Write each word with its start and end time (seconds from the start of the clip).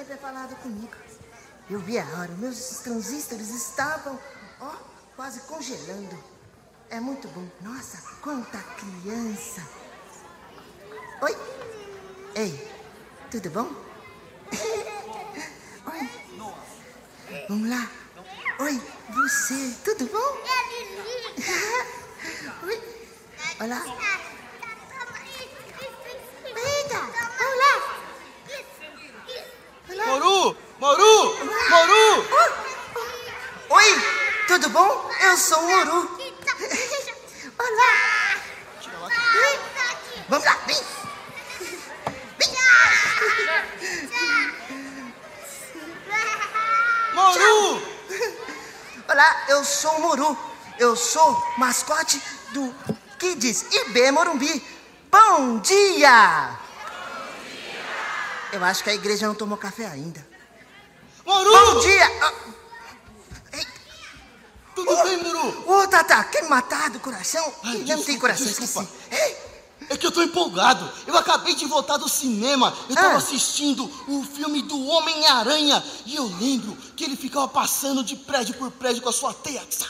sempre 0.00 0.14
é 0.14 0.16
falado 0.16 0.56
comigo. 0.56 0.96
Eu 1.68 1.78
vi 1.78 1.98
a 1.98 2.04
hora, 2.04 2.32
meus 2.38 2.80
transistores 2.82 3.50
estavam, 3.50 4.18
ó, 4.58 4.72
quase 5.14 5.40
congelando. 5.40 6.18
É 6.88 6.98
muito 6.98 7.28
bom. 7.28 7.46
Nossa, 7.60 7.98
quanta 8.22 8.58
criança. 8.78 9.62
Oi. 11.20 11.36
Ei, 12.34 12.72
tudo 13.30 13.50
bom? 13.50 13.70
Oi. 15.92 16.08
Vamos 17.48 17.68
lá. 17.68 17.90
Oi, 18.60 18.82
você, 19.10 19.76
tudo 19.84 20.06
bom? 20.06 20.18
Oi. 22.66 22.82
Olá. 23.60 23.82
Eita, 26.56 26.98
vamos 26.98 27.58
lá. 27.58 28.00
Olá. 29.90 30.10
Moru! 30.10 30.56
Moru! 30.78 31.36
Moru! 31.68 32.26
Oi, 33.70 34.02
tudo 34.46 34.68
bom? 34.70 35.10
Eu 35.20 35.36
sou 35.36 35.62
o 35.62 35.80
Uru. 35.80 36.18
Olá. 37.58 38.36
Oi. 39.04 39.58
Vamos 40.28 40.44
lá, 40.44 40.58
vem. 40.66 40.80
Moru! 47.14 47.82
Olá, 49.10 49.44
eu 49.48 49.64
sou 49.64 49.90
o 49.96 50.00
Muru. 50.02 50.38
Eu 50.78 50.94
sou 50.94 51.36
mascote 51.58 52.22
do 52.52 52.72
Kids 53.18 53.62
IB 53.72 54.12
Morumbi. 54.12 54.64
Bom 55.10 55.58
dia! 55.58 56.56
Eu 58.52 58.62
acho 58.62 58.84
que 58.84 58.90
a 58.90 58.94
igreja 58.94 59.26
não 59.26 59.34
tomou 59.34 59.58
café 59.58 59.86
ainda. 59.86 60.24
Moru! 61.26 61.50
Bom 61.50 61.80
dia! 61.80 62.06
Ah, 62.22 62.32
Tudo 64.76 65.02
bem, 65.02 65.16
Moru? 65.24 65.64
Ô, 65.72 65.88
Tata, 65.88 66.22
quer 66.22 66.44
me 66.44 66.48
matar 66.48 66.90
do 66.90 67.00
coração? 67.00 67.52
Ai, 67.64 67.78
não 67.78 68.04
tem 68.04 68.16
coração, 68.16 68.46
desculpa. 68.46 68.82
esqueci. 68.84 68.99
É 69.90 69.96
que 69.96 70.06
eu 70.06 70.12
tô 70.12 70.22
empolgado. 70.22 70.88
Eu 71.04 71.16
acabei 71.18 71.52
de 71.56 71.66
voltar 71.66 71.96
do 71.96 72.08
cinema. 72.08 72.72
Eu 72.88 72.94
tava 72.94 73.14
Ah. 73.14 73.16
assistindo 73.16 73.90
o 74.06 74.22
filme 74.22 74.62
do 74.62 74.80
Homem-Aranha. 74.86 75.82
E 76.06 76.14
eu 76.14 76.24
lembro 76.40 76.76
que 76.96 77.02
ele 77.02 77.16
ficava 77.16 77.48
passando 77.48 78.04
de 78.04 78.14
prédio 78.14 78.54
por 78.54 78.70
prédio 78.70 79.02
com 79.02 79.08
a 79.08 79.12
sua 79.12 79.34
teia. 79.34 79.60
Tsa, 79.68 79.88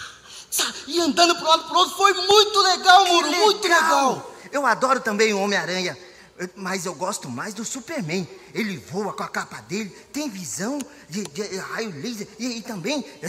tsa, 0.50 0.74
e 0.86 0.98
andando 0.98 1.36
pro 1.36 1.46
lado 1.46 1.64
pro 1.64 1.76
outro. 1.80 1.96
Foi 1.98 2.14
muito 2.14 2.60
legal, 2.62 3.06
Moro. 3.08 3.30
Muito 3.30 3.62
legal. 3.68 4.34
Eu 4.50 4.64
adoro 4.64 5.00
também 5.00 5.34
o 5.34 5.38
Homem-Aranha, 5.42 5.96
mas 6.56 6.86
eu 6.86 6.94
gosto 6.94 7.28
mais 7.28 7.52
do 7.52 7.62
Superman. 7.62 8.26
Ele 8.54 8.78
voa 8.90 9.12
com 9.12 9.22
a 9.22 9.28
capa 9.28 9.60
dele, 9.60 9.90
tem 10.14 10.30
visão 10.30 10.78
de, 11.10 11.24
de 11.24 11.56
raio 11.58 11.90
laser 12.02 12.26
e, 12.38 12.56
e 12.56 12.62
também 12.62 13.04
é 13.20 13.28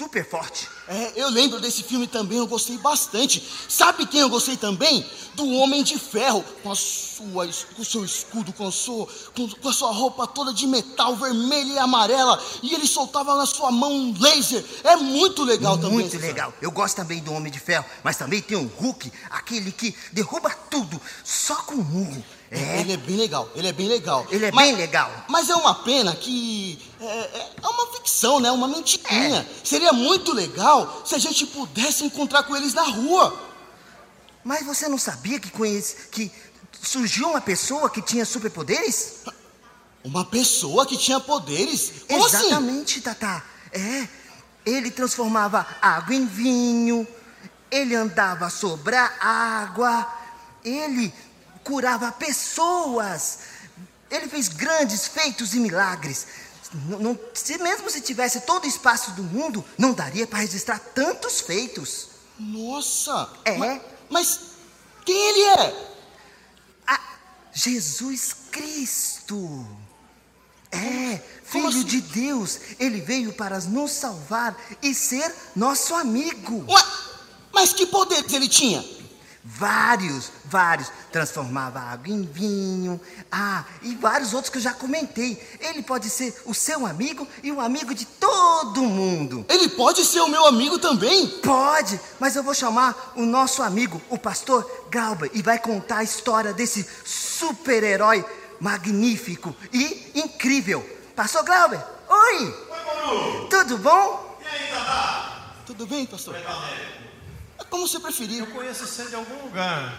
super 0.00 0.24
forte. 0.24 0.66
É, 0.88 1.12
eu 1.14 1.28
lembro 1.28 1.60
desse 1.60 1.82
filme 1.82 2.06
também, 2.06 2.38
eu 2.38 2.46
gostei 2.46 2.78
bastante. 2.78 3.46
Sabe 3.68 4.06
quem 4.06 4.20
eu 4.20 4.30
gostei 4.30 4.56
também? 4.56 5.04
Do 5.34 5.46
Homem 5.52 5.82
de 5.82 5.98
Ferro, 5.98 6.42
com 6.62 6.72
a 6.72 6.74
sua, 6.74 7.46
com 7.76 7.82
o 7.82 7.84
seu 7.84 8.02
escudo, 8.02 8.50
com 8.54 8.66
a 8.66 8.72
sua, 8.72 9.06
com, 9.36 9.46
com 9.46 9.68
a 9.68 9.72
sua 9.74 9.92
roupa 9.92 10.26
toda 10.26 10.54
de 10.54 10.66
metal 10.66 11.14
vermelha 11.16 11.74
e 11.74 11.78
amarela, 11.78 12.42
e 12.62 12.72
ele 12.74 12.86
soltava 12.86 13.36
na 13.36 13.44
sua 13.44 13.70
mão 13.70 13.92
um 13.92 14.14
laser. 14.18 14.64
É 14.82 14.96
muito 14.96 15.44
legal 15.44 15.76
também. 15.76 15.92
Muito 15.92 16.06
esse 16.06 16.16
filme. 16.16 16.28
legal. 16.28 16.54
Eu 16.62 16.70
gosto 16.70 16.96
também 16.96 17.20
do 17.20 17.34
Homem 17.34 17.52
de 17.52 17.60
Ferro, 17.60 17.84
mas 18.02 18.16
também 18.16 18.40
tem 18.40 18.56
o 18.56 18.66
Hulk, 18.66 19.12
aquele 19.28 19.70
que 19.70 19.94
derruba 20.12 20.50
tudo 20.70 20.98
só 21.22 21.56
com 21.56 21.74
um 21.74 21.84
murro. 21.84 22.24
É, 22.50 22.80
Ele 22.80 22.94
é 22.94 22.96
bem 22.96 23.16
legal, 23.16 23.48
ele 23.54 23.68
é 23.68 23.72
bem 23.72 23.86
legal. 23.86 24.26
Ele 24.28 24.44
é 24.46 24.50
Mas- 24.50 24.66
bem 24.66 24.74
legal. 24.76 25.24
Mas 25.28 25.48
é 25.48 25.54
uma 25.54 25.72
pena 25.84 26.16
que 26.16 26.78
é, 27.00 27.04
é- 27.06 27.50
é 27.62 27.68
uma 27.68 27.86
ficção, 27.92 28.40
né? 28.40 28.50
Uma 28.50 28.66
mentirinha. 28.66 29.46
É. 29.48 29.64
Seria 29.64 29.92
muito 29.92 30.32
legal 30.32 31.02
se 31.06 31.14
a 31.14 31.18
gente 31.18 31.46
pudesse 31.46 32.04
encontrar 32.04 32.42
com 32.42 32.56
eles 32.56 32.74
na 32.74 32.82
rua. 32.82 33.48
mas 34.42 34.64
você 34.66 34.88
não 34.88 34.96
sabia 34.98 35.38
que, 35.38 35.50
conhece, 35.50 36.08
que 36.10 36.32
surgiu 36.82 37.28
uma 37.28 37.40
pessoa 37.42 37.90
que 37.90 38.00
tinha 38.02 38.24
superpoderes? 38.24 39.20
Uma 40.02 40.24
pessoa 40.24 40.86
que 40.86 40.96
tinha 40.96 41.20
poderes? 41.20 41.92
Como 42.08 42.24
assim? 42.24 42.46
Exatamente, 42.46 43.00
Tatá. 43.02 43.44
É. 43.70 44.08
Ele 44.64 44.90
transformava 44.90 45.66
água 45.80 46.14
em 46.14 46.26
vinho, 46.26 47.06
ele 47.70 47.94
andava 47.94 48.48
sobre 48.50 48.96
a 48.96 49.10
água, 49.20 50.06
ele 50.64 51.12
curava 51.64 52.10
pessoas, 52.12 53.38
ele 54.10 54.28
fez 54.28 54.48
grandes 54.48 55.06
feitos 55.06 55.54
e 55.54 55.60
milagres. 55.60 56.26
Não- 56.72 56.98
não- 57.00 57.18
se 57.34 57.58
mesmo 57.58 57.90
se 57.90 58.00
tivesse 58.00 58.42
todo 58.42 58.64
o 58.64 58.68
espaço 58.68 59.10
do 59.12 59.22
mundo, 59.24 59.64
não 59.76 59.92
daria 59.92 60.26
para 60.26 60.38
registrar 60.40 60.78
tantos 60.78 61.40
feitos. 61.40 62.08
Nossa! 62.38 63.28
É. 63.44 63.56
Ma- 63.58 63.80
Mas, 64.08 64.40
quem 65.04 65.16
ele 65.30 65.42
é? 65.60 65.92
Ah, 66.86 67.00
Jesus 67.52 68.34
Cristo. 68.50 69.66
É, 70.72 71.18
Como 71.50 71.66
filho 71.66 71.68
assim? 71.68 71.84
de 71.84 72.00
Deus, 72.00 72.60
ele 72.78 73.00
veio 73.00 73.32
para 73.32 73.58
nos 73.60 73.90
salvar 73.90 74.56
e 74.80 74.94
ser 74.94 75.34
nosso 75.56 75.94
amigo. 75.96 76.64
Ué, 76.72 76.84
mas 77.52 77.72
que 77.72 77.86
poderes 77.86 78.32
ele 78.32 78.48
tinha? 78.48 78.84
Vários, 79.42 80.30
vários. 80.44 80.92
Transformava 81.10 81.80
água 81.80 82.12
em 82.12 82.22
vinho. 82.22 83.00
Ah, 83.32 83.64
e 83.82 83.94
vários 83.94 84.34
outros 84.34 84.50
que 84.50 84.58
eu 84.58 84.62
já 84.62 84.74
comentei. 84.74 85.42
Ele 85.60 85.82
pode 85.82 86.10
ser 86.10 86.42
o 86.44 86.52
seu 86.52 86.86
amigo 86.86 87.26
e 87.42 87.50
o 87.50 87.60
amigo 87.60 87.94
de 87.94 88.04
todo 88.04 88.82
mundo. 88.82 89.46
Ele 89.48 89.68
pode 89.70 90.04
ser 90.04 90.20
o 90.20 90.28
meu 90.28 90.46
amigo 90.46 90.78
também? 90.78 91.26
Pode, 91.26 91.98
mas 92.18 92.36
eu 92.36 92.42
vou 92.42 92.54
chamar 92.54 93.12
o 93.16 93.22
nosso 93.22 93.62
amigo, 93.62 94.00
o 94.10 94.18
pastor 94.18 94.68
Glauber, 94.90 95.30
e 95.32 95.42
vai 95.42 95.58
contar 95.58 95.98
a 95.98 96.04
história 96.04 96.52
desse 96.52 96.86
super-herói 97.04 98.24
magnífico 98.60 99.56
e 99.72 100.12
incrível. 100.14 100.84
Pastor 101.16 101.44
Glauber, 101.44 101.82
oi! 102.08 102.44
Oi, 102.70 103.06
Moru! 103.06 103.48
Tudo 103.48 103.78
bom? 103.78 104.38
E 104.42 104.46
aí, 104.46 104.70
Tatá? 104.70 105.54
Tudo 105.64 105.86
bem, 105.86 106.04
pastor? 106.04 106.36
É 106.36 107.09
como 107.68 107.86
você 107.86 107.98
preferir. 108.00 108.38
Eu 108.40 108.46
conheço 108.46 108.86
você 108.86 109.04
de 109.06 109.14
algum 109.14 109.42
lugar. 109.44 109.94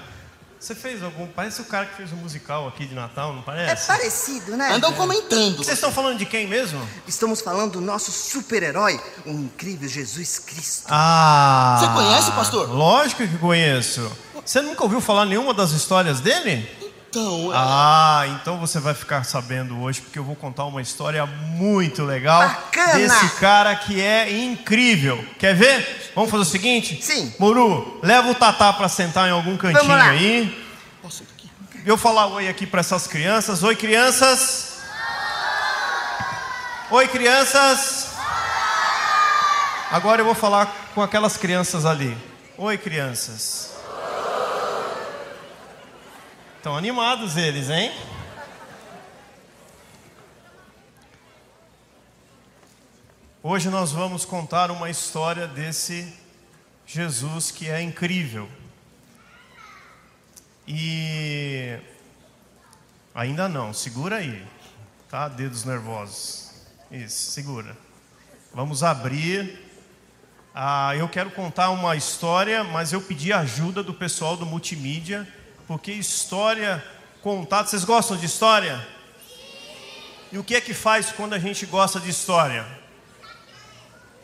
Você 0.59 0.75
fez 0.75 1.01
algum. 1.01 1.25
Parece 1.27 1.59
o 1.61 1.66
cara 1.66 1.88
que 1.88 1.95
fez 1.97 2.11
o 2.11 2.16
musical 2.16 2.67
aqui 2.67 2.85
de 2.85 2.94
Natal, 2.94 3.33
não 3.33 3.39
É 3.39 3.44
parece? 3.44 3.88
parecido, 3.88 4.55
né? 4.55 4.72
Andam 4.73 4.94
comentando. 4.94 5.57
Vocês 5.57 5.77
estão 5.77 5.91
falando 5.91 6.19
de 6.19 6.25
quem 6.25 6.45
mesmo? 6.47 6.79
Estamos 7.07 7.41
falando 7.41 7.73
do 7.73 7.81
nosso 7.81 8.11
super-herói, 8.11 9.01
o 9.25 9.31
incrível 9.31 9.89
Jesus 9.89 10.38
Cristo. 10.38 10.85
Ah! 10.88 11.77
Você 11.79 11.88
conhece, 11.94 12.31
pastor? 12.33 12.69
Lógico 12.69 13.27
que 13.27 13.38
conheço. 13.39 14.11
Você 14.45 14.61
nunca 14.61 14.83
ouviu 14.83 15.01
falar 15.01 15.25
nenhuma 15.25 15.51
das 15.53 15.71
histórias 15.71 16.19
dele? 16.19 16.69
Então, 17.11 17.51
é... 17.51 17.57
Ah, 17.57 18.23
então 18.29 18.57
você 18.57 18.79
vai 18.79 18.94
ficar 18.94 19.25
sabendo 19.25 19.81
hoje, 19.81 19.99
porque 19.99 20.17
eu 20.17 20.23
vou 20.23 20.33
contar 20.33 20.63
uma 20.63 20.81
história 20.81 21.25
muito 21.25 22.05
legal 22.05 22.39
Bacana! 22.39 22.94
desse 22.94 23.29
cara 23.31 23.75
que 23.75 23.99
é 23.99 24.44
incrível. 24.45 25.21
Quer 25.38 25.53
ver? 25.53 26.11
Vamos 26.16 26.31
fazer 26.31 26.44
o 26.44 26.45
seguinte? 26.45 27.03
Sim. 27.03 27.33
Muru, 27.38 28.00
leva 28.01 28.31
o 28.31 28.35
Tatá 28.35 28.71
pra 28.71 28.88
sentar 28.88 29.27
em 29.27 29.31
algum 29.31 29.57
cantinho 29.57 29.91
aí. 29.91 30.66
Posso 31.01 31.23
aqui? 31.23 31.51
Eu 31.85 31.97
falar 31.97 32.27
oi 32.27 32.47
aqui 32.47 32.66
para 32.66 32.79
essas 32.79 33.07
crianças. 33.07 33.61
Oi, 33.61 33.75
crianças. 33.75 34.77
Oi, 36.89 37.07
crianças. 37.09 38.07
Agora 39.91 40.21
eu 40.21 40.25
vou 40.25 40.35
falar 40.35 40.73
com 40.95 41.01
aquelas 41.01 41.35
crianças 41.35 41.85
ali. 41.85 42.17
Oi, 42.57 42.77
crianças. 42.77 43.70
Estão 46.62 46.78
animados 46.78 47.38
eles, 47.38 47.72
hein? 47.72 47.92
Hoje 53.42 53.68
nós 53.68 53.92
vamos 53.92 54.25
contar 54.25 54.69
uma 54.69 54.88
história 54.88 55.48
desse 55.48 56.13
Jesus 56.86 57.50
que 57.50 57.68
é 57.68 57.81
incrível. 57.81 58.48
E 60.68 61.80
ainda 63.16 63.50
não, 63.50 63.74
segura 63.74 64.18
aí, 64.18 64.46
tá? 65.10 65.28
Dedos 65.28 65.66
nervosos. 65.66 66.52
Isso, 66.92 67.31
segura. 67.31 67.75
Vamos 68.54 68.84
abrir. 68.84 69.68
Ah, 70.54 70.96
eu 70.96 71.10
quero 71.10 71.31
contar 71.31 71.72
uma 71.72 71.96
história, 71.96 72.63
mas 72.63 72.94
eu 72.94 73.02
pedi 73.02 73.34
ajuda 73.34 73.81
do 73.81 73.96
pessoal 73.96 74.38
do 74.38 74.46
multimídia, 74.46 75.28
porque 75.71 75.94
história 75.94 76.83
contada. 77.21 77.65
Vocês 77.65 77.85
gostam 77.85 78.18
de 78.18 78.25
história? 78.25 78.85
E 80.29 80.38
o 80.38 80.44
que 80.44 80.53
é 80.53 80.59
que 80.59 80.73
faz 80.73 81.13
quando 81.13 81.31
a 81.31 81.39
gente 81.39 81.65
gosta 81.65 81.97
de 81.97 82.09
história? 82.09 82.68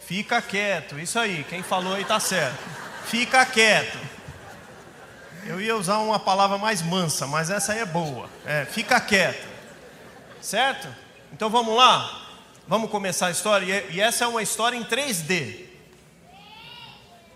Fica 0.05 0.41
quieto, 0.41 0.99
isso 0.99 1.17
aí, 1.17 1.45
quem 1.47 1.63
falou 1.63 1.93
aí 1.93 2.03
tá 2.03 2.19
certo. 2.19 2.61
Fica 3.05 3.45
quieto. 3.45 3.97
Eu 5.45 5.61
ia 5.61 5.73
usar 5.77 5.99
uma 5.99 6.19
palavra 6.19 6.57
mais 6.57 6.81
mansa, 6.81 7.25
mas 7.25 7.49
essa 7.49 7.71
aí 7.71 7.79
é 7.79 7.85
boa. 7.85 8.29
É, 8.45 8.65
fica 8.65 8.99
quieto. 8.99 9.47
Certo? 10.41 10.93
Então 11.31 11.49
vamos 11.49 11.77
lá? 11.77 12.27
Vamos 12.67 12.91
começar 12.91 13.27
a 13.27 13.31
história? 13.31 13.85
E 13.89 14.01
essa 14.01 14.25
é 14.25 14.27
uma 14.27 14.43
história 14.43 14.75
em 14.75 14.83
3D. 14.83 15.65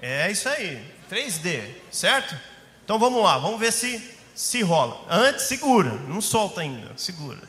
É 0.02 0.30
isso 0.30 0.50
aí, 0.50 0.86
3D, 1.10 1.76
certo? 1.90 2.51
Então 2.92 3.00
vamos 3.00 3.24
lá, 3.24 3.38
vamos 3.38 3.58
ver 3.58 3.72
se 3.72 4.06
se 4.36 4.62
rola. 4.62 5.06
Antes, 5.10 5.46
segura, 5.46 5.92
não 6.10 6.20
solta 6.20 6.60
ainda, 6.60 6.92
segura. 6.98 7.42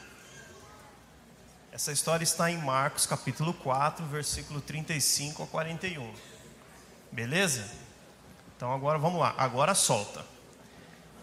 Essa 1.73 1.91
história 1.91 2.23
está 2.23 2.49
em 2.49 2.59
Marcos 2.59 3.07
capítulo 3.07 3.53
4, 3.53 4.07
versículo 4.07 4.61
35 4.61 5.43
a 5.43 5.47
41. 5.49 6.13
Beleza? 7.11 7.69
Então 8.57 8.73
agora 8.73 9.01
vamos 9.01 9.19
lá, 9.19 9.35
agora 9.37 9.75
solta. 9.75 10.25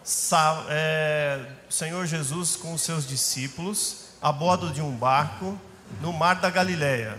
Sa 0.04 0.66
é, 0.68 1.52
Senhor 1.70 2.04
Jesus 2.04 2.56
com 2.56 2.74
os 2.74 2.82
seus 2.82 3.08
discípulos 3.08 4.08
a 4.20 4.30
bordo 4.30 4.70
de 4.70 4.82
um 4.82 4.94
barco 4.94 5.58
no 6.02 6.12
mar 6.12 6.42
da 6.42 6.50
Galileia. 6.50 7.18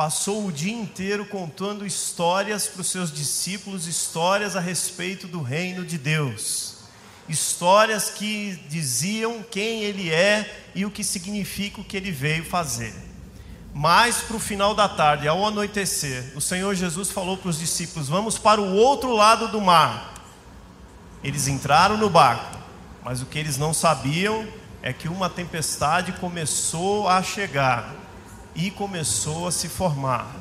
Passou 0.00 0.46
o 0.46 0.50
dia 0.50 0.72
inteiro 0.72 1.26
contando 1.26 1.84
histórias 1.84 2.66
para 2.66 2.80
os 2.80 2.86
seus 2.86 3.12
discípulos, 3.12 3.86
histórias 3.86 4.56
a 4.56 4.60
respeito 4.60 5.26
do 5.26 5.42
reino 5.42 5.84
de 5.84 5.98
Deus. 5.98 6.76
Histórias 7.28 8.08
que 8.08 8.58
diziam 8.66 9.42
quem 9.42 9.82
ele 9.82 10.10
é 10.10 10.70
e 10.74 10.86
o 10.86 10.90
que 10.90 11.04
significa 11.04 11.82
o 11.82 11.84
que 11.84 11.98
ele 11.98 12.10
veio 12.10 12.46
fazer. 12.46 12.94
Mas 13.74 14.22
para 14.22 14.38
o 14.38 14.40
final 14.40 14.74
da 14.74 14.88
tarde, 14.88 15.28
ao 15.28 15.44
anoitecer, 15.44 16.32
o 16.34 16.40
Senhor 16.40 16.74
Jesus 16.74 17.10
falou 17.10 17.36
para 17.36 17.50
os 17.50 17.58
discípulos: 17.58 18.08
Vamos 18.08 18.38
para 18.38 18.58
o 18.58 18.76
outro 18.76 19.12
lado 19.12 19.48
do 19.48 19.60
mar. 19.60 20.14
Eles 21.22 21.46
entraram 21.46 21.98
no 21.98 22.08
barco, 22.08 22.56
mas 23.04 23.20
o 23.20 23.26
que 23.26 23.38
eles 23.38 23.58
não 23.58 23.74
sabiam 23.74 24.48
é 24.80 24.94
que 24.94 25.08
uma 25.08 25.28
tempestade 25.28 26.12
começou 26.12 27.06
a 27.06 27.22
chegar 27.22 27.99
e 28.54 28.70
começou 28.70 29.46
a 29.46 29.52
se 29.52 29.68
formar 29.68 30.40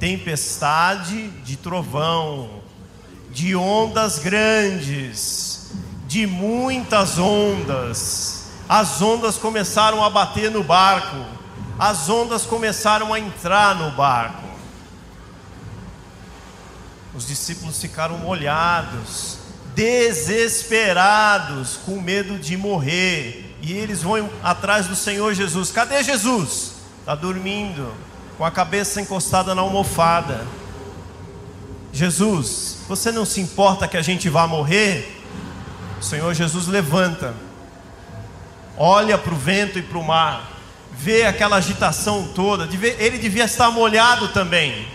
tempestade 0.00 1.28
de 1.44 1.56
trovão, 1.56 2.62
de 3.30 3.54
ondas 3.54 4.18
grandes, 4.18 5.70
de 6.08 6.26
muitas 6.26 7.18
ondas. 7.18 8.46
As 8.66 9.02
ondas 9.02 9.36
começaram 9.36 10.02
a 10.02 10.08
bater 10.08 10.50
no 10.50 10.64
barco, 10.64 11.22
as 11.78 12.08
ondas 12.08 12.46
começaram 12.46 13.12
a 13.12 13.20
entrar 13.20 13.76
no 13.76 13.90
barco. 13.90 14.48
Os 17.14 17.26
discípulos 17.26 17.78
ficaram 17.78 18.16
molhados, 18.18 19.36
desesperados, 19.74 21.76
com 21.84 22.00
medo 22.00 22.38
de 22.38 22.56
morrer 22.56 23.54
e 23.60 23.72
eles 23.72 24.02
vão 24.02 24.30
atrás 24.42 24.86
do 24.86 24.96
Senhor 24.96 25.34
Jesus. 25.34 25.70
Cadê 25.70 26.02
Jesus? 26.02 26.69
Está 27.00 27.14
dormindo, 27.14 27.92
com 28.38 28.44
a 28.44 28.50
cabeça 28.50 29.00
encostada 29.00 29.54
na 29.54 29.62
almofada. 29.62 30.46
Jesus, 31.92 32.78
você 32.88 33.10
não 33.10 33.24
se 33.24 33.40
importa 33.40 33.88
que 33.88 33.96
a 33.96 34.02
gente 34.02 34.28
vá 34.28 34.46
morrer? 34.46 35.20
O 36.00 36.04
Senhor 36.04 36.32
Jesus 36.32 36.66
levanta, 36.66 37.34
olha 38.78 39.18
para 39.18 39.34
o 39.34 39.36
vento 39.36 39.78
e 39.78 39.82
para 39.82 39.98
o 39.98 40.04
mar, 40.04 40.50
vê 40.92 41.24
aquela 41.24 41.56
agitação 41.56 42.28
toda, 42.34 42.68
ele 42.98 43.18
devia 43.18 43.44
estar 43.44 43.70
molhado 43.70 44.28
também. 44.28 44.86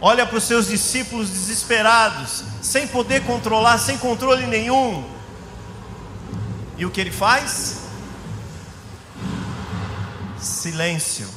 Olha 0.00 0.24
para 0.26 0.38
os 0.38 0.44
seus 0.44 0.66
discípulos 0.66 1.28
desesperados, 1.28 2.42
sem 2.62 2.88
poder 2.88 3.24
controlar, 3.24 3.78
sem 3.78 3.98
controle 3.98 4.46
nenhum 4.46 5.20
e 6.80 6.86
o 6.86 6.90
que 6.90 6.98
ele 6.98 7.10
faz? 7.10 7.89
Silêncio. 10.42 11.28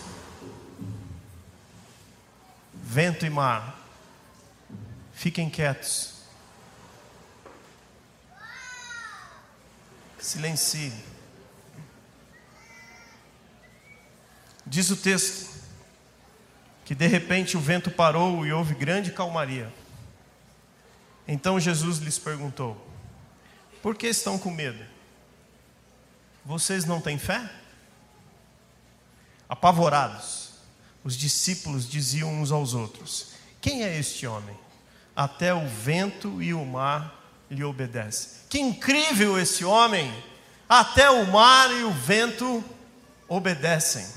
Vento 2.73 3.25
e 3.25 3.29
mar. 3.29 3.77
Fiquem 5.13 5.50
quietos. 5.50 6.13
Silencie. 10.17 10.94
Diz 14.65 14.89
o 14.89 14.95
texto 14.95 15.51
que 16.85 16.95
de 16.95 17.07
repente 17.07 17.57
o 17.57 17.59
vento 17.59 17.91
parou 17.91 18.45
e 18.45 18.53
houve 18.53 18.73
grande 18.73 19.11
calmaria. 19.11 19.73
Então 21.27 21.59
Jesus 21.59 21.97
lhes 21.97 22.17
perguntou: 22.17 22.88
Por 23.81 23.95
que 23.95 24.07
estão 24.07 24.39
com 24.39 24.50
medo? 24.50 24.83
Vocês 26.45 26.85
não 26.85 27.01
têm 27.01 27.17
fé? 27.17 27.62
Apavorados, 29.48 30.50
os 31.04 31.16
discípulos 31.16 31.88
diziam 31.88 32.34
uns 32.34 32.51
aos 32.51 32.74
outros: 32.74 33.34
Quem 33.62 33.84
é 33.84 33.98
este 33.98 34.25
homem? 34.25 34.57
Até 35.16 35.54
o 35.54 35.68
vento 35.68 36.42
e 36.42 36.54
o 36.54 36.66
mar 36.66 37.24
lhe 37.50 37.63
obedecem. 37.63 38.42
Que 38.50 38.60
incrível 38.60 39.40
esse 39.40 39.63
homem! 39.63 40.12
Até 40.68 41.10
o 41.10 41.28
mar 41.28 41.69
e 41.72 41.84
o 41.84 41.92
vento 41.92 42.63
obedecem. 43.28 44.07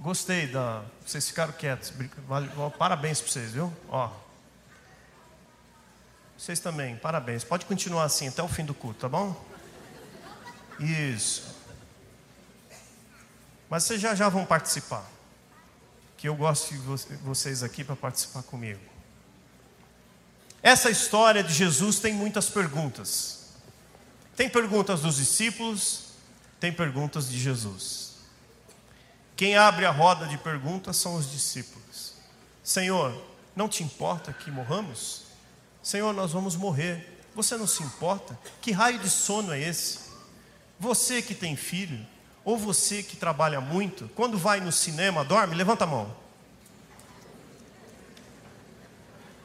Gostei 0.00 0.48
da. 0.48 0.82
Vocês 1.06 1.28
ficaram 1.28 1.52
quietos. 1.52 1.92
Parabéns 2.76 3.20
para 3.20 3.30
vocês, 3.30 3.52
viu? 3.52 3.72
Ó, 3.88 4.10
vocês 6.36 6.58
também, 6.58 6.96
parabéns. 6.96 7.44
Pode 7.44 7.64
continuar 7.66 8.02
assim 8.02 8.26
até 8.26 8.42
o 8.42 8.48
fim 8.48 8.64
do 8.64 8.74
culto, 8.74 8.98
tá 8.98 9.08
bom? 9.08 9.40
Isso. 10.80 11.54
Mas 13.72 13.84
vocês 13.84 14.02
já 14.02 14.14
já 14.14 14.28
vão 14.28 14.44
participar. 14.44 15.02
Que 16.18 16.28
eu 16.28 16.36
gosto 16.36 16.74
de 16.74 16.78
vocês 17.24 17.62
aqui 17.62 17.82
para 17.82 17.96
participar 17.96 18.42
comigo. 18.42 18.82
Essa 20.62 20.90
história 20.90 21.42
de 21.42 21.54
Jesus 21.54 21.98
tem 21.98 22.12
muitas 22.12 22.50
perguntas. 22.50 23.46
Tem 24.36 24.46
perguntas 24.46 25.00
dos 25.00 25.16
discípulos, 25.16 26.08
tem 26.60 26.70
perguntas 26.70 27.30
de 27.30 27.40
Jesus. 27.40 28.16
Quem 29.34 29.56
abre 29.56 29.86
a 29.86 29.90
roda 29.90 30.26
de 30.26 30.36
perguntas 30.36 30.98
são 30.98 31.14
os 31.14 31.32
discípulos. 31.32 32.12
Senhor, 32.62 33.24
não 33.56 33.70
te 33.70 33.82
importa 33.82 34.34
que 34.34 34.50
morramos? 34.50 35.22
Senhor, 35.82 36.12
nós 36.12 36.30
vamos 36.30 36.56
morrer. 36.56 37.24
Você 37.34 37.56
não 37.56 37.66
se 37.66 37.82
importa? 37.82 38.38
Que 38.60 38.70
raio 38.70 38.98
de 38.98 39.08
sono 39.08 39.50
é 39.50 39.58
esse? 39.58 39.98
Você 40.78 41.22
que 41.22 41.34
tem 41.34 41.56
filho, 41.56 42.06
ou 42.44 42.56
você 42.56 43.02
que 43.02 43.16
trabalha 43.16 43.60
muito, 43.60 44.10
quando 44.14 44.36
vai 44.36 44.60
no 44.60 44.72
cinema, 44.72 45.24
dorme? 45.24 45.54
Levanta 45.54 45.84
a 45.84 45.86
mão. 45.86 46.14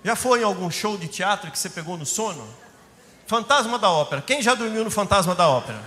Já 0.04 0.16
foi 0.16 0.42
em 0.42 0.44
algum 0.44 0.72
show 0.72 0.98
de 0.98 1.08
teatro 1.08 1.51
que 1.51 1.60
você 1.60 1.70
pegou 1.70 1.98
no 1.98 2.06
sono? 2.06 2.48
Fantasma 3.25 3.77
da 3.77 3.92
Ópera. 3.92 4.22
Quem 4.22 4.42
já 4.42 4.56
dormiu 4.56 4.84
no 4.84 4.89
Fantasma 4.89 5.36
da 5.36 5.50
Ópera? 5.50 5.82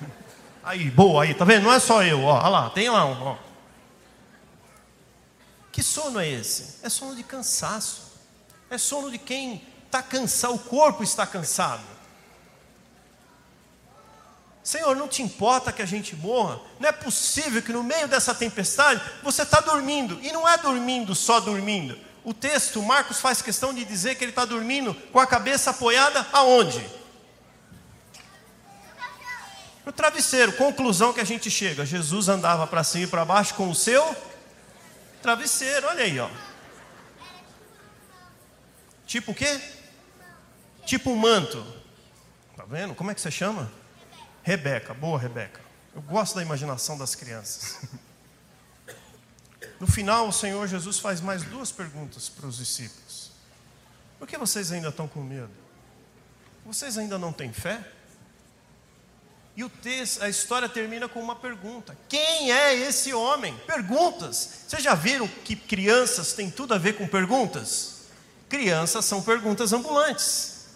Aí, 0.64 0.90
boa, 0.90 1.22
aí, 1.22 1.32
tá 1.32 1.44
vendo? 1.44 1.62
Não 1.62 1.72
é 1.72 1.78
só 1.78 2.02
eu, 2.02 2.24
ó, 2.24 2.38
olha 2.40 2.48
lá, 2.48 2.70
tem 2.70 2.88
lá 2.88 3.04
um, 3.04 3.22
ó. 3.22 3.36
Que 5.70 5.80
sono 5.80 6.18
é 6.18 6.28
esse? 6.28 6.78
É 6.82 6.88
sono 6.88 7.14
de 7.14 7.22
cansaço. 7.22 8.14
É 8.68 8.78
sono 8.78 9.10
de 9.10 9.18
quem 9.18 9.62
está 9.84 10.02
cansado, 10.02 10.54
o 10.54 10.58
corpo 10.58 11.04
está 11.04 11.24
cansado. 11.24 11.84
Senhor, 14.66 14.96
não 14.96 15.06
te 15.06 15.22
importa 15.22 15.72
que 15.72 15.80
a 15.80 15.86
gente 15.86 16.16
morra? 16.16 16.58
Não 16.80 16.88
é 16.88 16.92
possível 16.92 17.62
que 17.62 17.72
no 17.72 17.84
meio 17.84 18.08
dessa 18.08 18.34
tempestade 18.34 19.00
você 19.22 19.42
está 19.42 19.60
dormindo, 19.60 20.18
e 20.20 20.32
não 20.32 20.46
é 20.46 20.58
dormindo 20.58 21.14
só 21.14 21.38
dormindo. 21.38 21.96
O 22.24 22.34
texto, 22.34 22.82
Marcos 22.82 23.20
faz 23.20 23.40
questão 23.40 23.72
de 23.72 23.84
dizer 23.84 24.16
que 24.16 24.24
ele 24.24 24.32
está 24.32 24.44
dormindo 24.44 24.92
com 25.12 25.20
a 25.20 25.26
cabeça 25.26 25.70
apoiada 25.70 26.26
aonde? 26.32 26.84
No 29.84 29.92
travesseiro. 29.92 30.50
Conclusão 30.54 31.12
que 31.12 31.20
a 31.20 31.24
gente 31.24 31.48
chega: 31.48 31.86
Jesus 31.86 32.28
andava 32.28 32.66
para 32.66 32.82
cima 32.82 33.04
e 33.04 33.06
para 33.06 33.24
baixo 33.24 33.54
com 33.54 33.70
o 33.70 33.74
seu 33.74 34.16
travesseiro. 35.22 35.86
Olha 35.86 36.02
aí, 36.02 36.18
ó. 36.18 36.28
Tipo 39.06 39.30
o 39.30 39.34
quê? 39.34 39.60
Tipo 40.84 41.10
um 41.10 41.16
manto. 41.16 41.64
Tá 42.56 42.64
vendo? 42.66 42.96
Como 42.96 43.12
é 43.12 43.14
que 43.14 43.20
você 43.20 43.30
chama? 43.30 43.70
Rebeca. 44.46 44.94
Boa, 44.94 45.18
Rebeca. 45.18 45.60
Eu 45.92 46.00
gosto 46.02 46.36
da 46.36 46.42
imaginação 46.42 46.96
das 46.96 47.16
crianças. 47.16 47.80
No 49.78 49.86
final, 49.86 50.28
o 50.28 50.32
Senhor 50.32 50.66
Jesus 50.66 50.98
faz 51.00 51.20
mais 51.20 51.42
duas 51.42 51.70
perguntas 51.70 52.30
para 52.30 52.46
os 52.46 52.56
discípulos: 52.56 53.32
Por 54.18 54.26
que 54.26 54.38
vocês 54.38 54.72
ainda 54.72 54.88
estão 54.88 55.06
com 55.06 55.20
medo? 55.20 55.50
Vocês 56.64 56.96
ainda 56.96 57.18
não 57.18 57.30
têm 57.30 57.52
fé? 57.52 57.78
E 59.54 59.62
o 59.62 59.68
texto, 59.68 60.22
a 60.22 60.30
história 60.30 60.66
termina 60.66 61.08
com 61.08 61.20
uma 61.20 61.36
pergunta: 61.36 61.94
Quem 62.08 62.52
é 62.52 62.74
esse 62.74 63.12
homem? 63.12 63.54
Perguntas. 63.66 64.64
Vocês 64.66 64.82
já 64.82 64.94
viram 64.94 65.28
que 65.28 65.56
crianças 65.56 66.32
têm 66.32 66.50
tudo 66.50 66.72
a 66.72 66.78
ver 66.78 66.94
com 66.94 67.06
perguntas? 67.06 68.06
Crianças 68.48 69.04
são 69.04 69.20
perguntas 69.20 69.74
ambulantes. 69.74 70.68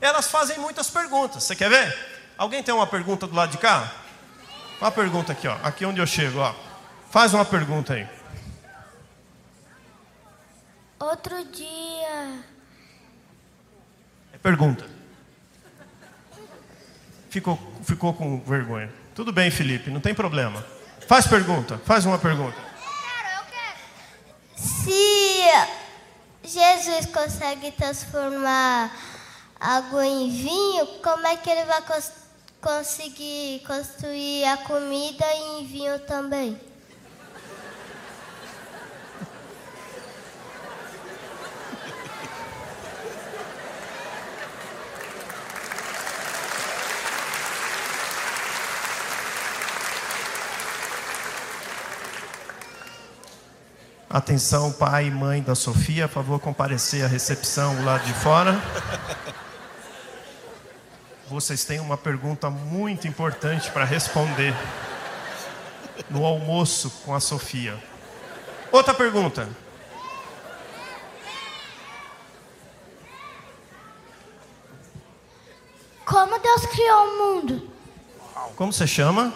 Elas 0.00 0.26
fazem 0.28 0.58
muitas 0.58 0.90
perguntas. 0.90 1.44
Você 1.44 1.54
quer 1.54 1.68
ver? 1.70 2.17
Alguém 2.38 2.62
tem 2.62 2.72
uma 2.72 2.86
pergunta 2.86 3.26
do 3.26 3.34
lado 3.34 3.50
de 3.50 3.58
cá? 3.58 3.92
Uma 4.80 4.92
pergunta 4.92 5.32
aqui, 5.32 5.48
ó. 5.48 5.56
Aqui 5.60 5.84
onde 5.84 6.00
eu 6.00 6.06
chego, 6.06 6.38
ó. 6.38 6.54
Faz 7.10 7.34
uma 7.34 7.44
pergunta 7.44 7.94
aí. 7.94 8.08
Outro 11.00 11.44
dia. 11.46 12.44
É 14.32 14.38
pergunta. 14.40 14.86
Ficou, 17.28 17.58
ficou 17.82 18.14
com 18.14 18.40
vergonha. 18.40 18.92
Tudo 19.16 19.32
bem, 19.32 19.50
Felipe, 19.50 19.90
não 19.90 20.00
tem 20.00 20.14
problema. 20.14 20.64
Faz 21.08 21.26
pergunta, 21.26 21.78
faz 21.84 22.06
uma 22.06 22.18
pergunta. 22.18 22.56
Se 24.54 25.50
Jesus 26.44 27.06
consegue 27.06 27.72
transformar 27.72 28.92
água 29.58 30.06
em 30.06 30.30
vinho, 30.30 30.86
como 31.02 31.26
é 31.26 31.36
que 31.36 31.50
ele 31.50 31.64
vai 31.64 31.82
cons 31.82 32.17
conseguir 32.60 33.62
construir 33.66 34.44
a 34.44 34.56
comida 34.58 35.24
em 35.34 35.66
vinho 35.66 35.98
também? 36.00 36.58
Atenção, 54.10 54.72
pai 54.72 55.06
e 55.06 55.10
mãe 55.10 55.42
da 55.42 55.54
Sofia, 55.54 56.08
por 56.08 56.14
favor, 56.14 56.40
comparecer 56.40 57.04
à 57.04 57.06
recepção 57.06 57.84
lá 57.84 57.98
de 57.98 58.12
fora. 58.14 58.58
Vocês 61.40 61.62
têm 61.62 61.78
uma 61.78 61.96
pergunta 61.96 62.50
muito 62.50 63.06
importante 63.06 63.70
para 63.70 63.84
responder 63.84 64.52
no 66.10 66.26
almoço 66.26 66.90
com 67.04 67.14
a 67.14 67.20
Sofia. 67.20 67.80
Outra 68.72 68.92
pergunta. 68.92 69.48
Como 76.04 76.40
Deus 76.40 76.66
criou 76.66 77.04
o 77.04 77.18
mundo? 77.18 77.70
Como 78.56 78.72
você 78.72 78.88
chama? 78.88 79.32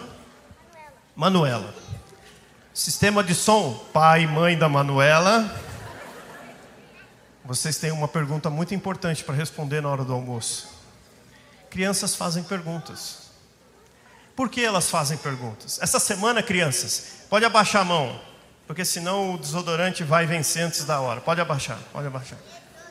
Manuela. 1.15 1.73
Sistema 2.73 3.23
de 3.23 3.33
som, 3.33 3.81
pai 3.93 4.23
e 4.23 4.27
mãe 4.27 4.57
da 4.57 4.67
Manuela. 4.67 5.57
Vocês 7.45 7.77
têm 7.77 7.93
uma 7.93 8.09
pergunta 8.09 8.49
muito 8.49 8.75
importante 8.75 9.23
para 9.23 9.35
responder 9.35 9.79
na 9.79 9.87
hora 9.87 10.03
do 10.03 10.11
almoço. 10.11 10.72
Crianças 11.73 12.13
fazem 12.13 12.43
perguntas. 12.43 13.31
Por 14.35 14.47
que 14.47 14.63
elas 14.63 14.91
fazem 14.91 15.17
perguntas? 15.17 15.79
Essa 15.81 15.99
semana, 15.99 16.43
crianças, 16.43 17.25
pode 17.27 17.45
abaixar 17.45 17.81
a 17.81 17.85
mão, 17.85 18.21
porque 18.67 18.85
senão 18.85 19.33
o 19.33 19.39
desodorante 19.39 20.03
vai 20.03 20.27
vencer 20.27 20.61
antes 20.61 20.85
da 20.85 21.01
hora. 21.01 21.19
Pode 21.19 21.41
abaixar, 21.41 21.79
pode 21.91 22.05
abaixar. 22.05 22.37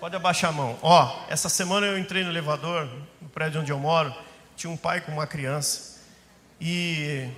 Pode 0.00 0.16
abaixar 0.16 0.50
a 0.50 0.52
mão. 0.52 0.76
Ó, 0.82 1.26
essa 1.28 1.48
semana 1.48 1.86
eu 1.86 1.96
entrei 1.96 2.24
no 2.24 2.30
elevador, 2.30 2.88
no 3.20 3.28
prédio 3.28 3.60
onde 3.60 3.70
eu 3.70 3.78
moro, 3.78 4.12
tinha 4.56 4.68
um 4.68 4.76
pai 4.76 5.00
com 5.00 5.12
uma 5.12 5.28
criança. 5.28 6.00
E 6.60 7.30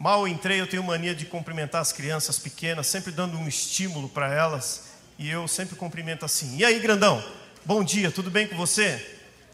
Mal 0.00 0.26
entrei, 0.26 0.60
eu 0.60 0.66
tenho 0.66 0.82
mania 0.82 1.14
de 1.14 1.26
cumprimentar 1.26 1.80
as 1.80 1.92
crianças 1.92 2.40
pequenas, 2.40 2.88
sempre 2.88 3.12
dando 3.12 3.38
um 3.38 3.46
estímulo 3.46 4.08
para 4.08 4.34
elas. 4.34 4.86
E 5.16 5.30
eu 5.30 5.46
sempre 5.46 5.76
cumprimento 5.76 6.24
assim: 6.24 6.56
E 6.56 6.64
aí, 6.64 6.80
grandão? 6.80 7.22
Bom 7.64 7.84
dia, 7.84 8.10
tudo 8.10 8.32
bem 8.32 8.48
com 8.48 8.56
você? 8.56 9.11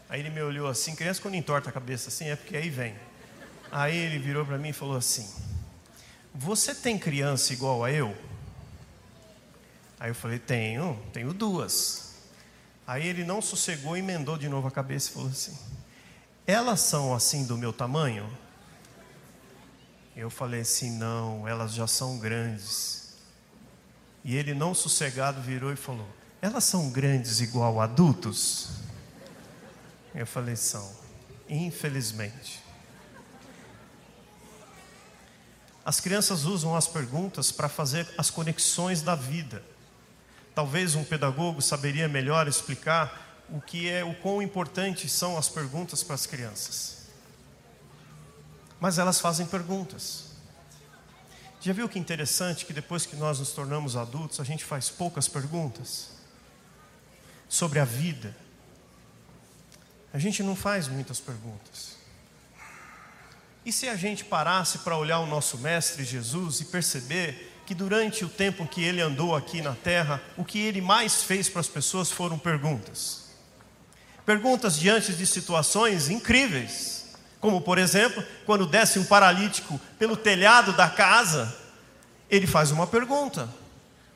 Aí 0.09 0.19
ele 0.19 0.31
me 0.31 0.41
olhou 0.41 0.67
assim, 0.67 0.95
criança 0.95 1.21
quando 1.21 1.35
entorta 1.35 1.69
a 1.69 1.71
cabeça 1.71 2.09
assim, 2.09 2.29
é 2.29 2.35
porque 2.35 2.57
aí 2.57 2.69
vem. 2.69 2.95
Aí 3.71 3.95
ele 3.95 4.17
virou 4.17 4.43
para 4.45 4.57
mim 4.57 4.69
e 4.69 4.73
falou 4.73 4.97
assim: 4.97 5.31
Você 6.33 6.73
tem 6.73 6.97
criança 6.97 7.53
igual 7.53 7.83
a 7.83 7.91
eu? 7.91 8.17
Aí 9.99 10.09
eu 10.09 10.15
falei: 10.15 10.39
Tenho, 10.39 10.99
tenho 11.13 11.31
duas. 11.31 12.15
Aí 12.87 13.07
ele 13.07 13.23
não 13.23 13.39
sossegou 13.39 13.95
emendou 13.95 14.35
de 14.35 14.49
novo 14.49 14.67
a 14.67 14.71
cabeça 14.71 15.11
e 15.11 15.13
falou 15.13 15.29
assim: 15.29 15.55
Elas 16.47 16.79
são 16.79 17.13
assim 17.13 17.45
do 17.45 17.55
meu 17.55 17.71
tamanho? 17.71 18.27
Eu 20.15 20.29
falei 20.29 20.61
assim: 20.61 20.97
não, 20.97 21.47
elas 21.47 21.73
já 21.73 21.87
são 21.87 22.17
grandes. 22.17 23.13
E 24.21 24.35
ele, 24.35 24.53
não 24.53 24.73
sossegado, 24.73 25.39
virou 25.39 25.71
e 25.71 25.77
falou: 25.77 26.07
elas 26.41 26.63
são 26.63 26.89
grandes 26.89 27.41
igual 27.41 27.79
adultos? 27.79 28.69
Eu 30.13 30.25
falei: 30.25 30.55
são, 30.55 30.91
infelizmente. 31.47 32.63
As 35.85 35.99
crianças 35.99 36.45
usam 36.45 36.75
as 36.75 36.87
perguntas 36.87 37.51
para 37.51 37.67
fazer 37.67 38.07
as 38.17 38.29
conexões 38.29 39.01
da 39.01 39.15
vida. 39.15 39.63
Talvez 40.53 40.93
um 40.95 41.03
pedagogo 41.03 41.61
saberia 41.61 42.07
melhor 42.07 42.47
explicar 42.47 43.45
o 43.49 43.59
que 43.59 43.89
é, 43.89 44.03
o 44.03 44.13
quão 44.15 44.41
importantes 44.41 45.11
são 45.11 45.37
as 45.37 45.49
perguntas 45.49 46.03
para 46.03 46.15
as 46.15 46.25
crianças 46.25 46.99
mas 48.79 48.97
elas 48.97 49.19
fazem 49.19 49.45
perguntas. 49.45 50.29
Já 51.61 51.73
viu 51.73 51.89
que 51.89 51.99
interessante 51.99 52.65
que 52.65 52.71
depois 52.71 53.05
que 53.05 53.15
nós 53.17 53.39
nos 53.39 53.51
tornamos 53.51 53.97
adultos, 53.97 54.39
a 54.39 54.43
gente 54.43 54.63
faz 54.63 54.89
poucas 54.89 55.27
perguntas 55.27 56.11
sobre 57.49 57.79
a 57.79 57.85
vida? 57.85 58.35
A 60.13 60.17
gente 60.17 60.41
não 60.41 60.55
faz 60.55 60.87
muitas 60.87 61.19
perguntas. 61.19 61.97
E 63.65 63.71
se 63.71 63.87
a 63.87 63.95
gente 63.95 64.23
parasse 64.23 64.79
para 64.79 64.97
olhar 64.97 65.19
o 65.19 65.27
nosso 65.27 65.57
Mestre 65.57 66.03
Jesus 66.03 66.61
e 66.61 66.65
perceber 66.65 67.61
que 67.65 67.75
durante 67.75 68.25
o 68.25 68.29
tempo 68.29 68.65
que 68.65 68.83
ele 68.83 69.01
andou 69.01 69.35
aqui 69.35 69.61
na 69.61 69.75
terra, 69.75 70.21
o 70.35 70.43
que 70.43 70.59
ele 70.59 70.81
mais 70.81 71.23
fez 71.23 71.47
para 71.47 71.61
as 71.61 71.67
pessoas 71.67 72.11
foram 72.11 72.39
perguntas. 72.39 73.25
Perguntas 74.25 74.77
diante 74.77 75.13
de 75.13 75.25
situações 75.27 76.09
incríveis 76.09 76.99
como, 77.39 77.61
por 77.61 77.77
exemplo, 77.77 78.23
quando 78.45 78.65
desce 78.65 78.99
um 78.99 79.05
paralítico 79.05 79.79
pelo 79.97 80.17
telhado 80.17 80.73
da 80.73 80.89
casa, 80.89 81.55
ele 82.29 82.45
faz 82.45 82.71
uma 82.71 82.85
pergunta: 82.85 83.49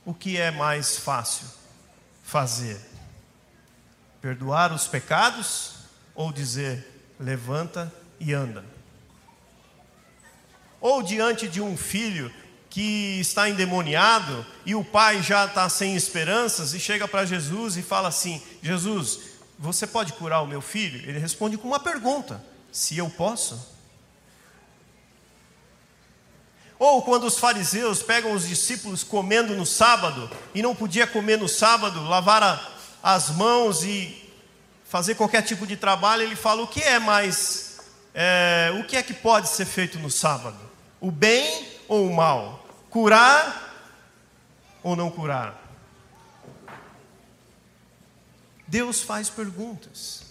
o 0.06 0.14
que 0.14 0.38
é 0.38 0.52
mais 0.52 0.98
fácil 0.98 1.48
fazer? 2.24 2.80
Perdoar 4.22 4.74
os 4.74 4.88
pecados 4.88 5.73
ou 6.16 6.32
dizer 6.32 6.86
levanta 7.20 7.94
e 8.20 8.34
anda? 8.34 8.64
Ou 10.80 11.02
diante 11.02 11.48
de 11.48 11.62
um 11.62 11.78
filho 11.78 12.32
que 12.70 13.20
está 13.20 13.50
endemoniado 13.50 14.46
e 14.66 14.74
o 14.74 14.84
pai 14.84 15.22
já 15.22 15.46
está 15.46 15.70
sem 15.70 15.96
esperanças 15.96 16.74
e 16.74 16.80
chega 16.80 17.08
para 17.08 17.26
Jesus 17.26 17.78
e 17.78 17.82
fala 17.82 18.08
assim: 18.08 18.42
Jesus, 18.62 19.20
você 19.60 19.86
pode 19.86 20.14
curar 20.14 20.42
o 20.42 20.48
meu 20.48 20.62
filho? 20.62 21.08
Ele 21.08 21.20
responde 21.20 21.58
com 21.58 21.68
uma 21.68 21.80
pergunta 21.80 22.44
se 22.72 22.98
eu 22.98 23.10
posso? 23.10 23.74
Ou 26.80 27.02
quando 27.04 27.26
os 27.26 27.38
fariseus 27.38 28.02
pegam 28.02 28.34
os 28.34 28.48
discípulos 28.48 29.04
comendo 29.04 29.56
no 29.56 29.66
sábado 29.66 30.30
e 30.54 30.62
não 30.62 30.76
podia 30.76 31.08
comer 31.08 31.38
no 31.38 31.48
sábado, 31.48 32.04
lavar 32.04 32.44
a, 32.44 32.72
as 33.02 33.30
mãos 33.30 33.84
e 33.84 34.23
fazer 34.94 35.16
qualquer 35.16 35.42
tipo 35.42 35.66
de 35.66 35.76
trabalho, 35.76 36.22
ele 36.22 36.36
fala: 36.36 36.62
o 36.62 36.68
que 36.68 36.80
é 36.80 37.00
mais, 37.00 37.80
é, 38.14 38.72
o 38.80 38.84
que 38.84 38.96
é 38.96 39.02
que 39.02 39.12
pode 39.12 39.50
ser 39.50 39.66
feito 39.66 39.98
no 39.98 40.08
sábado? 40.08 40.60
O 41.02 41.10
bem 41.10 41.68
ou 41.88 42.08
o 42.08 42.16
mal? 42.16 42.64
Curar 42.92 43.74
ou 44.84 44.96
não 44.96 45.10
curar? 45.10 45.60
Deus 48.68 49.02
faz 49.02 49.32
perguntas. 49.32 50.26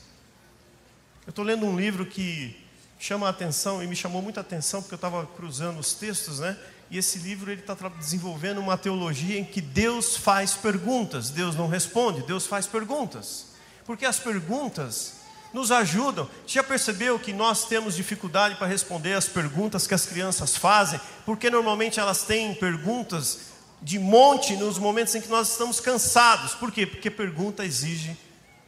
Eu 1.26 1.31
estou 1.31 1.45
lendo 1.45 1.66
um 1.66 1.76
livro 1.76 2.07
que 2.07 2.57
chama 3.00 3.26
a 3.26 3.31
atenção 3.31 3.83
e 3.83 3.88
me 3.88 3.97
chamou 3.97 4.23
muita 4.23 4.42
atenção 4.42 4.81
porque 4.81 4.95
eu 4.95 4.97
estava 4.97 5.26
cruzando 5.26 5.81
os 5.81 5.92
textos, 5.92 6.38
né? 6.38 6.57
E 6.88 6.99
esse 6.99 7.19
livro 7.19 7.50
ele 7.50 7.62
está 7.62 7.75
desenvolvendo 7.88 8.59
uma 8.59 8.78
teologia 8.78 9.40
em 9.40 9.45
que 9.45 9.61
Deus 9.61 10.16
faz 10.16 10.52
perguntas, 10.52 11.31
Deus 11.31 11.57
não 11.57 11.66
responde, 11.66 12.23
Deus 12.23 12.47
faz 12.47 12.64
perguntas, 12.64 13.52
porque 13.85 14.05
as 14.05 14.19
perguntas 14.19 15.23
nos 15.53 15.71
ajudam. 15.71 16.29
Já 16.47 16.62
percebeu 16.62 17.19
que 17.19 17.33
nós 17.33 17.67
temos 17.67 17.95
dificuldade 17.95 18.55
para 18.57 18.67
responder 18.67 19.12
as 19.15 19.29
perguntas 19.29 19.87
que 19.87 19.95
as 19.95 20.07
crianças 20.07 20.57
fazem, 20.57 21.01
porque 21.27 21.51
normalmente 21.51 22.01
elas 22.01 22.23
têm 22.23 22.55
perguntas 22.55 23.53
de 23.83 23.99
monte 23.99 24.57
nos 24.57 24.79
momentos 24.79 25.15
em 25.15 25.21
que 25.21 25.29
nós 25.29 25.51
estamos 25.51 25.81
cansados. 25.81 26.55
Por 26.55 26.71
quê? 26.71 26.87
Porque 26.87 27.11
pergunta 27.11 27.65
exige 27.65 28.17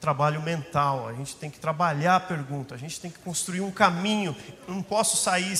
trabalho 0.00 0.42
mental, 0.42 1.09
a 1.09 1.14
gente 1.14 1.35
tem 1.37 1.49
que 1.49 1.59
trabalhar 1.59 2.16
a 2.16 2.21
pergunta, 2.21 2.75
a 2.75 2.78
gente 2.78 3.00
tem 3.00 3.11
que 3.11 3.18
construir 3.21 3.62
um 3.62 3.71
caminho. 3.71 4.37
Eu 4.68 4.75
não 4.75 4.83
posso 4.83 5.16
sair 5.16 5.56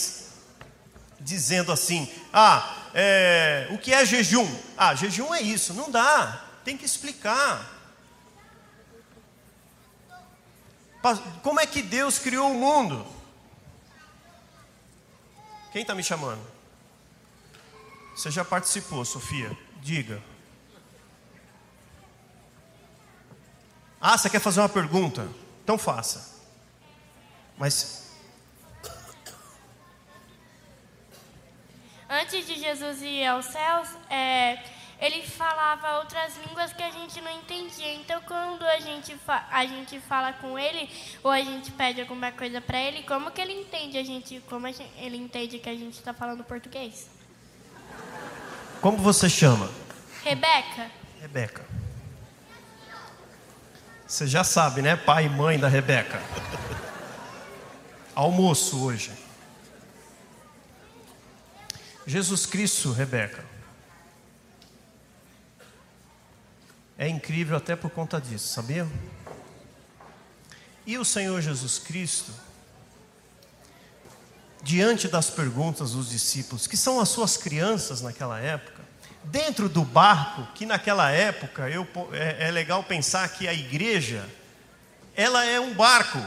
dizendo 1.19 1.73
assim: 1.73 2.11
ah, 2.31 2.77
é, 2.93 3.69
o 3.71 3.79
que 3.79 3.95
é 3.95 4.05
jejum? 4.05 4.47
Ah, 4.77 4.95
jejum 4.95 5.33
é 5.35 5.41
isso. 5.41 5.73
Não 5.73 5.91
dá, 5.91 6.45
tem 6.63 6.77
que 6.77 6.85
explicar. 6.85 7.74
Como 11.43 11.61
é 11.61 11.67
que 11.67 11.83
Deus 11.83 12.19
criou 12.19 12.51
o 12.51 12.55
mundo? 12.55 13.07
Quem 15.71 15.83
está 15.83 15.95
me 15.95 16.03
chamando? 16.03 16.41
Você 18.17 18.31
já 18.31 18.45
participou, 18.45 19.05
Sofia? 19.05 19.57
Diga. 19.83 20.23
Ah, 24.01 24.17
você 24.17 24.31
quer 24.31 24.41
fazer 24.41 24.61
uma 24.61 24.69
pergunta? 24.69 25.29
Então 25.63 25.77
faça. 25.77 26.41
Mas. 27.59 28.13
Antes 32.09 32.47
de 32.47 32.59
Jesus 32.59 33.03
ir 33.03 33.27
aos 33.27 33.47
céus, 33.47 33.89
é, 34.09 34.57
ele 35.01 35.23
falava 35.23 35.99
outras 35.99 36.37
línguas 36.47 36.73
que 36.73 36.83
a 36.83 36.91
gente 36.91 37.21
não 37.21 37.31
entendia. 37.31 37.95
Então, 37.95 38.21
quando 38.23 38.65
a 38.65 38.79
gente, 38.81 39.17
a 39.51 39.67
gente 39.67 40.01
fala 40.01 40.33
com 40.33 40.59
ele, 40.59 40.89
ou 41.23 41.31
a 41.31 41.41
gente 41.41 41.71
pede 41.73 42.01
alguma 42.01 42.33
coisa 42.33 42.61
para 42.61 42.81
ele, 42.81 43.03
como 43.03 43.31
que 43.31 43.41
ele 43.41 43.53
entende 43.53 43.99
a 43.99 44.05
gente, 44.05 44.41
como 44.49 44.67
a 44.67 44.73
gente, 44.73 44.91
ele 44.99 45.17
entende 45.17 45.59
que 45.59 45.69
a 45.69 45.75
gente 45.75 45.95
está 45.95 46.13
falando 46.15 46.45
português? 46.45 47.09
Como 48.81 48.99
você 48.99 49.29
chama? 49.29 49.71
Rebeca. 50.23 50.91
Rebeca. 51.21 51.65
Você 54.07 54.27
já 54.27 54.45
sabe, 54.45 54.81
né? 54.81 54.97
Pai 54.97 55.27
e 55.27 55.29
mãe 55.29 55.59
da 55.59 55.69
Rebeca. 55.69 56.21
Almoço 58.15 58.85
hoje. 58.85 59.11
Jesus 62.07 62.47
Cristo, 62.47 62.93
Rebeca. 62.93 63.54
É 66.97 67.09
incrível 67.09 67.57
até 67.57 67.75
por 67.75 67.91
conta 67.91 68.21
disso, 68.21 68.49
sabia? 68.49 68.87
E 70.87 70.97
o 70.97 71.05
Senhor 71.05 71.41
Jesus 71.41 71.79
Cristo, 71.79 72.33
diante 74.63 75.09
das 75.09 75.29
perguntas 75.29 75.93
dos 75.93 76.11
discípulos, 76.11 76.67
que 76.67 76.77
são 76.77 77.01
as 77.01 77.09
suas 77.09 77.37
crianças 77.37 78.01
naquela 78.01 78.39
época, 78.39 78.83
dentro 79.25 79.69
do 79.69 79.83
barco, 79.83 80.47
que 80.55 80.65
naquela 80.65 81.11
época 81.11 81.69
eu, 81.69 81.87
é, 82.13 82.49
é 82.49 82.51
legal 82.51 82.85
pensar 82.85 83.29
que 83.31 83.49
a 83.49 83.55
igreja, 83.55 84.29
ela 85.17 85.45
é 85.45 85.59
um 85.59 85.75
barco. 85.75 86.23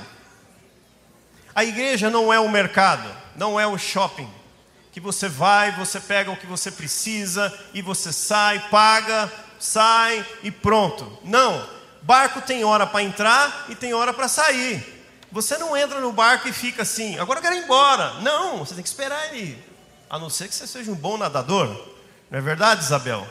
A 1.56 1.64
igreja 1.64 2.10
não 2.10 2.34
é 2.34 2.40
o 2.40 2.50
mercado, 2.50 3.10
não 3.36 3.60
é 3.60 3.66
o 3.66 3.78
shopping, 3.78 4.30
que 4.92 5.00
você 5.00 5.30
vai, 5.30 5.72
você 5.72 6.00
pega 6.00 6.30
o 6.30 6.38
que 6.38 6.46
você 6.46 6.72
precisa 6.72 7.58
e 7.74 7.82
você 7.82 8.12
sai, 8.12 8.68
paga, 8.70 9.32
sai 9.60 10.26
e 10.44 10.52
pronto. 10.52 11.18
Não, 11.24 11.68
barco 12.02 12.42
tem 12.42 12.64
hora 12.64 12.86
para 12.86 13.04
entrar 13.04 13.66
e 13.70 13.76
tem 13.76 13.94
hora 13.94 14.14
para 14.14 14.28
sair. 14.28 14.96
Você 15.32 15.58
não 15.58 15.76
entra 15.76 16.00
no 16.00 16.12
barco 16.14 16.48
e 16.48 16.54
fica 16.54 16.84
assim, 16.84 17.20
agora 17.20 17.40
eu 17.40 17.44
quero 17.44 17.56
ir 17.56 17.64
embora. 17.64 18.14
Não, 18.22 18.60
você 18.60 18.74
tem 18.74 18.84
que 18.84 18.90
esperar 18.90 19.28
ele 19.28 19.44
ir. 19.44 19.74
A 20.10 20.18
não 20.18 20.30
ser 20.30 20.48
que 20.48 20.56
você 20.56 20.66
seja 20.66 20.90
um 20.90 20.96
bom 20.96 21.18
nadador. 21.18 21.68
Não 22.32 22.40
é 22.40 22.42
verdade, 22.42 22.84
Isabel? 22.84 23.28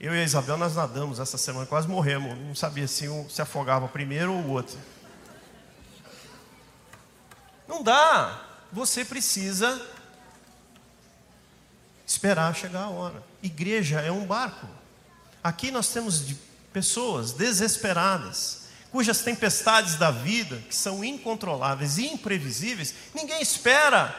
Eu 0.00 0.14
e 0.14 0.20
a 0.20 0.24
Isabel 0.24 0.56
nós 0.56 0.74
nadamos 0.74 1.18
essa 1.18 1.38
semana, 1.38 1.66
quase 1.66 1.88
morremos. 1.88 2.36
Não 2.38 2.54
sabia 2.54 2.86
se 2.88 3.08
um 3.08 3.28
se 3.28 3.40
afogava 3.40 3.86
primeiro 3.88 4.32
ou 4.32 4.40
o 4.40 4.50
outro. 4.50 4.78
Não 7.68 7.82
dá. 7.82 8.40
Você 8.72 9.04
precisa 9.04 9.80
esperar 12.06 12.54
chegar 12.54 12.84
a 12.84 12.90
hora. 12.90 13.22
Igreja 13.42 14.00
é 14.00 14.10
um 14.10 14.24
barco. 14.24 14.68
Aqui 15.42 15.70
nós 15.70 15.88
temos 15.88 16.24
pessoas 16.72 17.32
desesperadas, 17.32 18.62
cujas 18.90 19.20
tempestades 19.20 19.96
da 19.96 20.10
vida, 20.10 20.56
que 20.68 20.74
são 20.74 21.04
incontroláveis 21.04 21.98
e 21.98 22.06
imprevisíveis, 22.06 22.94
ninguém 23.14 23.40
espera 23.40 24.14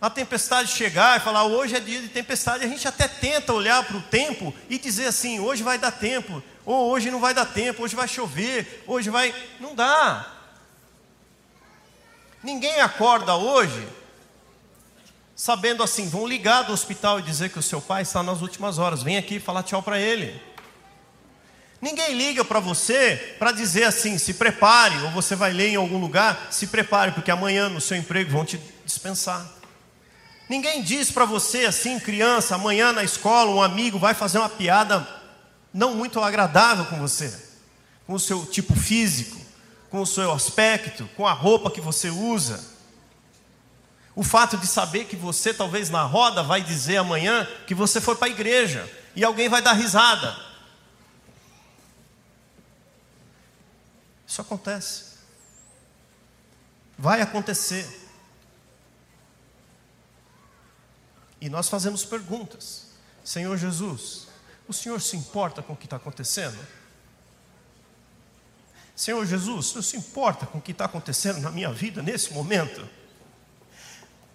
a 0.00 0.10
tempestade 0.10 0.72
chegar 0.72 1.16
e 1.16 1.22
falar 1.22 1.44
hoje 1.44 1.76
é 1.76 1.80
dia 1.80 2.02
de 2.02 2.08
tempestade, 2.08 2.64
a 2.64 2.68
gente 2.68 2.88
até 2.88 3.06
tenta 3.06 3.52
olhar 3.52 3.84
para 3.84 3.96
o 3.96 4.02
tempo 4.02 4.52
e 4.68 4.76
dizer 4.76 5.06
assim: 5.06 5.38
hoje 5.38 5.62
vai 5.62 5.78
dar 5.78 5.92
tempo, 5.92 6.42
ou 6.66 6.90
hoje 6.90 7.08
não 7.08 7.20
vai 7.20 7.32
dar 7.32 7.46
tempo, 7.46 7.84
hoje 7.84 7.94
vai 7.94 8.08
chover, 8.08 8.82
hoje 8.86 9.10
vai. 9.10 9.32
Não 9.60 9.76
dá. 9.76 10.26
Ninguém 12.42 12.80
acorda 12.80 13.36
hoje 13.36 13.86
sabendo 15.42 15.82
assim: 15.82 16.08
vão 16.08 16.24
ligar 16.24 16.62
do 16.62 16.72
hospital 16.72 17.18
e 17.18 17.22
dizer 17.22 17.50
que 17.50 17.58
o 17.58 17.62
seu 17.62 17.80
pai 17.80 18.02
está 18.02 18.22
nas 18.22 18.42
últimas 18.42 18.78
horas, 18.78 19.02
vem 19.02 19.16
aqui 19.16 19.40
falar 19.40 19.64
tchau 19.64 19.82
para 19.82 19.98
ele. 19.98 20.40
Ninguém 21.80 22.14
liga 22.14 22.44
para 22.44 22.60
você 22.60 23.34
para 23.40 23.50
dizer 23.50 23.82
assim: 23.82 24.18
se 24.18 24.34
prepare, 24.34 25.02
ou 25.02 25.10
você 25.10 25.34
vai 25.34 25.52
ler 25.52 25.70
em 25.70 25.74
algum 25.74 25.98
lugar, 25.98 26.46
se 26.52 26.68
prepare, 26.68 27.10
porque 27.10 27.28
amanhã 27.28 27.68
no 27.68 27.80
seu 27.80 27.96
emprego 27.96 28.30
vão 28.30 28.44
te 28.44 28.60
dispensar. 28.84 29.44
Ninguém 30.48 30.80
diz 30.80 31.10
para 31.10 31.24
você 31.24 31.64
assim, 31.64 31.98
criança, 31.98 32.54
amanhã 32.54 32.92
na 32.92 33.02
escola 33.02 33.50
um 33.50 33.62
amigo 33.62 33.98
vai 33.98 34.14
fazer 34.14 34.38
uma 34.38 34.48
piada 34.48 35.04
não 35.74 35.96
muito 35.96 36.20
agradável 36.20 36.84
com 36.84 37.00
você, 37.00 37.36
com 38.06 38.12
o 38.12 38.20
seu 38.20 38.46
tipo 38.46 38.76
físico, 38.76 39.40
com 39.90 40.02
o 40.02 40.06
seu 40.06 40.30
aspecto, 40.30 41.08
com 41.16 41.26
a 41.26 41.32
roupa 41.32 41.68
que 41.68 41.80
você 41.80 42.10
usa. 42.10 42.71
O 44.14 44.22
fato 44.22 44.58
de 44.58 44.66
saber 44.66 45.06
que 45.06 45.16
você 45.16 45.54
talvez 45.54 45.88
na 45.88 46.02
roda 46.02 46.42
vai 46.42 46.62
dizer 46.62 46.98
amanhã 46.98 47.46
que 47.66 47.74
você 47.74 48.00
foi 48.00 48.14
para 48.14 48.26
a 48.26 48.30
igreja 48.30 48.90
e 49.16 49.24
alguém 49.24 49.48
vai 49.48 49.62
dar 49.62 49.72
risada. 49.72 50.36
Isso 54.26 54.40
acontece. 54.40 55.12
Vai 56.98 57.20
acontecer. 57.20 58.00
E 61.40 61.48
nós 61.48 61.68
fazemos 61.68 62.04
perguntas. 62.04 62.86
Senhor 63.24 63.56
Jesus, 63.56 64.28
o 64.68 64.72
Senhor 64.72 65.00
se 65.00 65.16
importa 65.16 65.62
com 65.62 65.72
o 65.72 65.76
que 65.76 65.86
está 65.86 65.96
acontecendo? 65.96 66.58
Senhor 68.94 69.24
Jesus, 69.26 69.66
o 69.66 69.68
Senhor 69.70 69.82
se 69.82 69.96
importa 69.96 70.46
com 70.46 70.58
o 70.58 70.62
que 70.62 70.72
está 70.72 70.84
acontecendo 70.84 71.40
na 71.40 71.50
minha 71.50 71.72
vida 71.72 72.02
nesse 72.02 72.32
momento? 72.32 72.88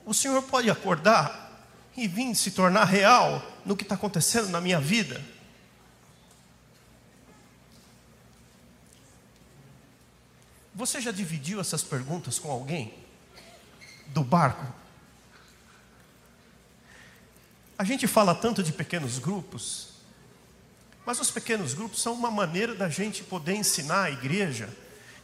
O 0.08 0.14
Senhor 0.14 0.42
pode 0.44 0.70
acordar 0.70 1.68
e 1.98 2.08
vir 2.08 2.34
se 2.34 2.52
tornar 2.52 2.86
real 2.86 3.46
no 3.66 3.76
que 3.76 3.84
está 3.84 3.96
acontecendo 3.96 4.48
na 4.48 4.62
minha 4.62 4.80
vida? 4.80 5.22
Você 10.74 11.02
já 11.02 11.12
dividiu 11.12 11.60
essas 11.60 11.84
perguntas 11.84 12.40
com 12.40 12.50
alguém? 12.50 12.94
Do 14.08 14.24
barco? 14.24 14.66
A 17.78 17.84
gente 17.84 18.08
fala 18.08 18.34
tanto 18.34 18.64
de 18.64 18.72
pequenos 18.72 19.20
grupos, 19.20 19.90
mas 21.06 21.20
os 21.20 21.30
pequenos 21.30 21.74
grupos 21.74 22.02
são 22.02 22.14
uma 22.14 22.32
maneira 22.32 22.74
da 22.74 22.88
gente 22.88 23.26
poder 23.26 23.56
ensinar 23.56 24.04
a 24.04 24.12
igreja 24.12 24.70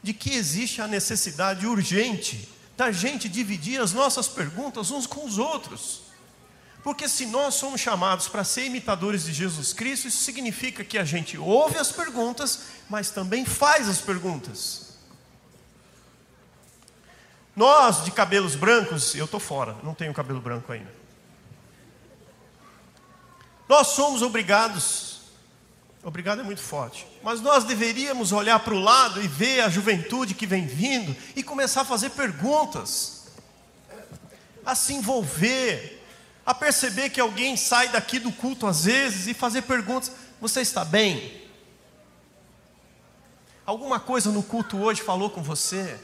de 0.02 0.14
que 0.14 0.32
existe 0.34 0.82
a 0.82 0.90
necessidade 0.90 1.66
urgente 1.66 2.50
da 2.76 2.92
gente 2.92 3.30
dividir 3.30 3.80
as 3.80 3.94
nossas 3.94 4.28
perguntas 4.28 4.92
uns 4.92 5.06
com 5.06 5.26
os 5.26 5.38
outros. 5.38 6.02
Porque 6.84 7.08
se 7.08 7.26
nós 7.26 7.56
somos 7.56 7.80
chamados 7.80 8.28
para 8.28 8.44
ser 8.44 8.66
imitadores 8.66 9.24
de 9.24 9.34
Jesus 9.34 9.72
Cristo, 9.72 10.08
isso 10.08 10.24
significa 10.24 10.84
que 10.84 10.98
a 10.98 11.06
gente 11.06 11.38
ouve 11.38 11.78
as 11.78 11.92
perguntas, 11.92 12.64
mas 12.90 13.10
também 13.10 13.46
faz 13.46 13.88
as 13.88 14.00
perguntas. 14.00 14.98
Nós 17.56 18.04
de 18.04 18.12
cabelos 18.12 18.56
brancos, 18.56 19.16
eu 19.16 19.26
estou 19.26 19.40
fora, 19.40 19.78
não 19.84 19.94
tenho 19.94 20.14
cabelo 20.14 20.42
branco 20.42 20.72
ainda. 20.72 20.94
Nós 23.70 23.88
somos 23.88 24.22
obrigados, 24.22 25.13
obrigado 26.04 26.42
é 26.42 26.44
muito 26.44 26.62
forte, 26.62 27.08
mas 27.24 27.40
nós 27.40 27.64
deveríamos 27.64 28.32
olhar 28.32 28.60
para 28.60 28.74
o 28.74 28.80
lado 28.80 29.22
e 29.22 29.28
ver 29.28 29.62
a 29.62 29.70
juventude 29.70 30.34
que 30.34 30.46
vem 30.46 30.68
vindo 30.68 31.16
e 31.36 31.42
começar 31.42 31.82
a 31.82 31.86
fazer 31.86 32.10
perguntas, 32.12 33.28
a 34.66 34.76
se 34.76 34.94
envolver, 34.94 36.04
a 36.46 36.54
perceber 36.54 37.10
que 37.10 37.22
alguém 37.22 37.56
sai 37.56 37.88
daqui 37.88 38.20
do 38.20 38.32
culto 38.32 38.68
às 38.68 38.86
vezes 38.86 39.28
e 39.28 39.34
fazer 39.34 39.62
perguntas: 39.64 40.12
Você 40.42 40.62
está 40.62 40.84
bem? 40.84 41.42
Alguma 43.66 44.00
coisa 44.00 44.30
no 44.30 44.44
culto 44.44 44.78
hoje 44.78 45.02
falou 45.02 45.30
com 45.30 45.42
você? 45.42 45.98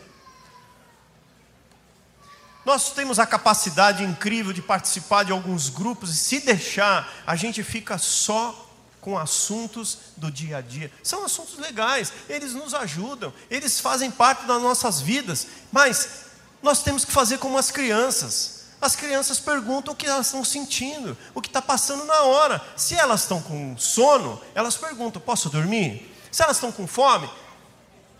Nós 2.65 2.91
temos 2.93 3.19
a 3.19 3.25
capacidade 3.25 4.03
incrível 4.03 4.53
de 4.53 4.61
participar 4.61 5.23
de 5.23 5.31
alguns 5.31 5.69
grupos 5.69 6.11
e 6.11 6.15
se 6.15 6.39
deixar, 6.39 7.11
a 7.25 7.35
gente 7.35 7.63
fica 7.63 7.97
só 7.97 8.68
com 9.01 9.17
assuntos 9.17 9.97
do 10.17 10.31
dia 10.31 10.57
a 10.57 10.61
dia. 10.61 10.91
São 11.03 11.23
assuntos 11.23 11.57
legais, 11.57 12.11
eles 12.27 12.53
nos 12.53 12.73
ajudam, 12.73 13.33
eles 13.49 13.79
fazem 13.79 14.11
parte 14.11 14.45
das 14.45 14.61
nossas 14.61 15.01
vidas, 15.01 15.47
mas 15.71 16.25
nós 16.61 16.83
temos 16.83 17.05
que 17.05 17.11
fazer 17.11 17.37
como 17.37 17.57
as 17.57 17.71
crianças. 17.71 18.59
As 18.81 18.95
crianças 18.95 19.39
perguntam 19.39 19.93
o 19.93 19.95
que 19.95 20.05
elas 20.05 20.27
estão 20.27 20.43
sentindo, 20.43 21.17
o 21.33 21.41
que 21.41 21.49
está 21.49 21.61
passando 21.61 22.05
na 22.05 22.21
hora. 22.21 22.61
Se 22.77 22.95
elas 22.95 23.21
estão 23.21 23.41
com 23.41 23.77
sono, 23.77 24.41
elas 24.55 24.77
perguntam: 24.77 25.21
posso 25.21 25.49
dormir? 25.49 26.15
Se 26.31 26.43
elas 26.43 26.57
estão 26.57 26.71
com 26.71 26.87
fome, 26.87 27.29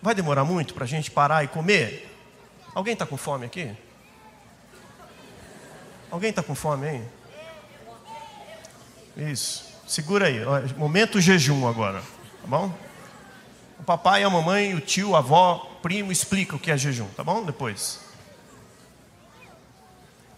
vai 0.02 0.14
demorar 0.14 0.44
muito 0.44 0.74
para 0.74 0.84
a 0.84 0.88
gente 0.88 1.12
parar 1.12 1.44
e 1.44 1.48
comer? 1.48 2.14
Alguém 2.76 2.94
está 2.94 3.06
com 3.06 3.16
fome 3.16 3.46
aqui? 3.46 3.76
Alguém 6.12 6.32
está 6.32 6.44
com 6.44 6.56
fome 6.56 6.88
aí? 6.88 7.08
Isso. 9.32 9.69
Segura 9.90 10.28
aí. 10.28 10.40
Momento 10.78 11.20
jejum 11.20 11.68
agora. 11.68 12.04
Tá 12.42 12.48
bom? 12.48 12.72
O 13.80 13.84
papai, 13.84 14.24
a 14.24 14.30
mamãe, 14.30 14.76
o 14.76 14.80
tio, 14.80 15.16
a 15.16 15.18
avó, 15.18 15.68
o 15.72 15.82
primo 15.82 16.12
explica 16.12 16.56
o 16.56 16.60
que 16.60 16.70
é 16.70 16.78
jejum. 16.78 17.08
Tá 17.18 17.24
bom? 17.24 17.44
Depois. 17.44 18.00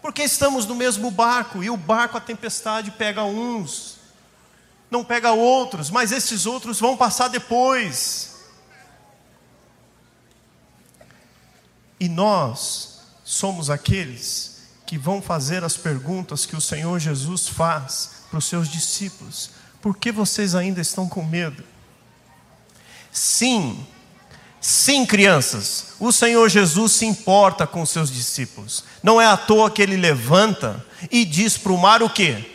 Porque 0.00 0.22
estamos 0.22 0.64
no 0.64 0.74
mesmo 0.74 1.10
barco 1.10 1.62
e 1.62 1.68
o 1.68 1.76
barco, 1.76 2.16
a 2.16 2.20
tempestade 2.20 2.92
pega 2.92 3.24
uns, 3.24 3.98
não 4.90 5.04
pega 5.04 5.32
outros, 5.32 5.90
mas 5.90 6.12
esses 6.12 6.46
outros 6.46 6.80
vão 6.80 6.96
passar 6.96 7.28
depois. 7.28 8.46
E 12.00 12.08
nós 12.08 13.02
somos 13.22 13.68
aqueles 13.68 14.61
que 14.92 14.98
vão 14.98 15.22
fazer 15.22 15.64
as 15.64 15.74
perguntas 15.74 16.44
que 16.44 16.54
o 16.54 16.60
Senhor 16.60 16.98
Jesus 16.98 17.48
faz 17.48 18.26
para 18.28 18.38
os 18.38 18.44
seus 18.44 18.68
discípulos: 18.68 19.52
por 19.80 19.96
que 19.96 20.12
vocês 20.12 20.54
ainda 20.54 20.82
estão 20.82 21.08
com 21.08 21.24
medo? 21.24 21.64
Sim, 23.10 23.86
sim, 24.60 25.06
crianças, 25.06 25.94
o 25.98 26.12
Senhor 26.12 26.46
Jesus 26.50 26.92
se 26.92 27.06
importa 27.06 27.66
com 27.66 27.80
os 27.80 27.88
seus 27.88 28.10
discípulos. 28.10 28.84
Não 29.02 29.18
é 29.18 29.24
à 29.24 29.34
toa 29.34 29.70
que 29.70 29.80
ele 29.80 29.96
levanta 29.96 30.84
e 31.10 31.24
diz 31.24 31.56
para 31.56 31.72
o 31.72 31.78
mar 31.78 32.02
o 32.02 32.10
quê? 32.10 32.52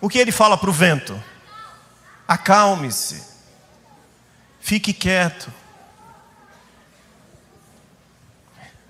O 0.00 0.08
que 0.08 0.18
ele 0.18 0.32
fala 0.32 0.58
para 0.58 0.70
o 0.70 0.72
vento? 0.72 1.22
Acalme-se, 2.26 3.22
fique 4.60 4.92
quieto. 4.92 5.52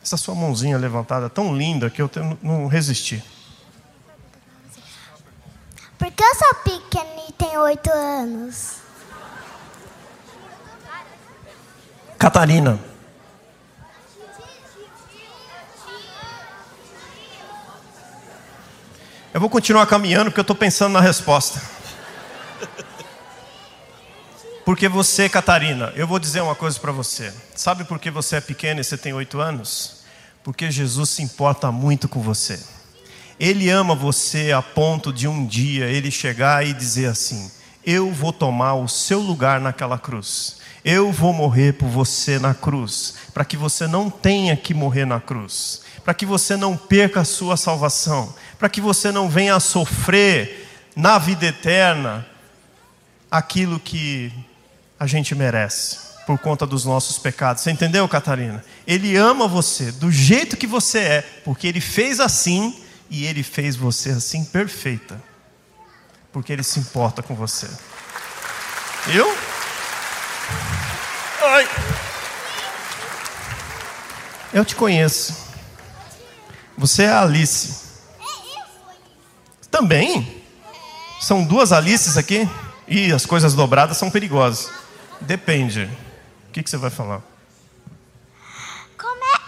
Essa 0.02 0.16
sua 0.16 0.34
mãozinha 0.34 0.78
levantada 0.78 1.28
tão 1.28 1.56
linda 1.56 1.90
que 1.90 2.00
eu 2.00 2.10
não 2.42 2.66
resisti. 2.66 3.22
Porque 5.98 6.22
eu 6.22 6.34
sou 6.34 6.54
pequena 6.64 7.28
e 7.28 7.32
tenho 7.32 7.60
oito 7.60 7.90
anos. 7.90 8.76
Catarina. 12.18 12.78
Eu 19.32 19.40
vou 19.40 19.48
continuar 19.48 19.86
caminhando 19.86 20.24
porque 20.24 20.40
eu 20.40 20.42
estou 20.42 20.56
pensando 20.56 20.92
na 20.92 21.00
resposta. 21.00 21.79
Porque 24.64 24.88
você, 24.88 25.28
Catarina, 25.28 25.92
eu 25.96 26.06
vou 26.06 26.18
dizer 26.18 26.40
uma 26.42 26.54
coisa 26.54 26.78
para 26.78 26.92
você. 26.92 27.32
Sabe 27.54 27.84
por 27.84 27.98
que 27.98 28.10
você 28.10 28.36
é 28.36 28.40
pequena 28.40 28.80
e 28.80 28.84
você 28.84 28.96
tem 28.96 29.12
oito 29.12 29.40
anos? 29.40 30.02
Porque 30.44 30.70
Jesus 30.70 31.10
se 31.10 31.22
importa 31.22 31.72
muito 31.72 32.08
com 32.08 32.20
você. 32.20 32.60
Ele 33.38 33.70
ama 33.70 33.94
você 33.94 34.52
a 34.52 34.60
ponto 34.60 35.12
de 35.12 35.26
um 35.26 35.46
dia 35.46 35.86
ele 35.86 36.10
chegar 36.10 36.66
e 36.66 36.72
dizer 36.72 37.06
assim: 37.06 37.50
Eu 37.84 38.12
vou 38.12 38.32
tomar 38.32 38.74
o 38.74 38.86
seu 38.86 39.18
lugar 39.18 39.60
naquela 39.60 39.98
cruz. 39.98 40.58
Eu 40.84 41.10
vou 41.10 41.32
morrer 41.32 41.72
por 41.72 41.88
você 41.88 42.38
na 42.38 42.54
cruz, 42.54 43.14
para 43.34 43.44
que 43.44 43.56
você 43.56 43.86
não 43.86 44.08
tenha 44.08 44.56
que 44.56 44.72
morrer 44.72 45.04
na 45.04 45.20
cruz, 45.20 45.82
para 46.04 46.14
que 46.14 46.24
você 46.24 46.56
não 46.56 46.76
perca 46.76 47.20
a 47.20 47.24
sua 47.24 47.56
salvação, 47.56 48.34
para 48.58 48.68
que 48.68 48.80
você 48.80 49.10
não 49.10 49.28
venha 49.28 49.54
a 49.54 49.60
sofrer 49.60 50.68
na 50.94 51.18
vida 51.18 51.46
eterna 51.46 52.26
aquilo 53.30 53.78
que 53.78 54.32
a 54.98 55.06
gente 55.06 55.34
merece 55.34 56.10
por 56.26 56.38
conta 56.38 56.66
dos 56.66 56.84
nossos 56.84 57.18
pecados. 57.18 57.62
Você 57.62 57.70
entendeu, 57.70 58.06
Catarina? 58.08 58.64
Ele 58.86 59.16
ama 59.16 59.48
você 59.48 59.90
do 59.92 60.10
jeito 60.10 60.56
que 60.56 60.66
você 60.66 60.98
é, 60.98 61.22
porque 61.44 61.66
ele 61.66 61.80
fez 61.80 62.20
assim 62.20 62.74
e 63.10 63.26
Ele 63.26 63.42
fez 63.42 63.74
você 63.74 64.10
assim 64.10 64.44
perfeita, 64.44 65.20
porque 66.32 66.52
Ele 66.52 66.62
se 66.62 66.78
importa 66.78 67.22
com 67.22 67.34
você. 67.34 67.68
Eu? 69.08 69.36
Ai. 71.42 71.68
Eu 74.52 74.64
te 74.64 74.76
conheço. 74.76 75.34
Você 76.78 77.02
é 77.02 77.08
a 77.08 77.22
Alice. 77.22 77.90
Também? 79.70 80.42
São 81.20 81.44
duas 81.44 81.72
Alices 81.72 82.16
aqui? 82.16 82.48
E 82.90 83.12
as 83.12 83.24
coisas 83.24 83.54
dobradas 83.54 83.96
são 83.96 84.10
perigosas. 84.10 84.70
Depende. 85.20 85.88
O 86.48 86.52
que, 86.52 86.62
que 86.62 86.68
você 86.68 86.76
vai 86.76 86.90
falar? 86.90 87.22
Como 88.98 89.24
é, 89.24 89.38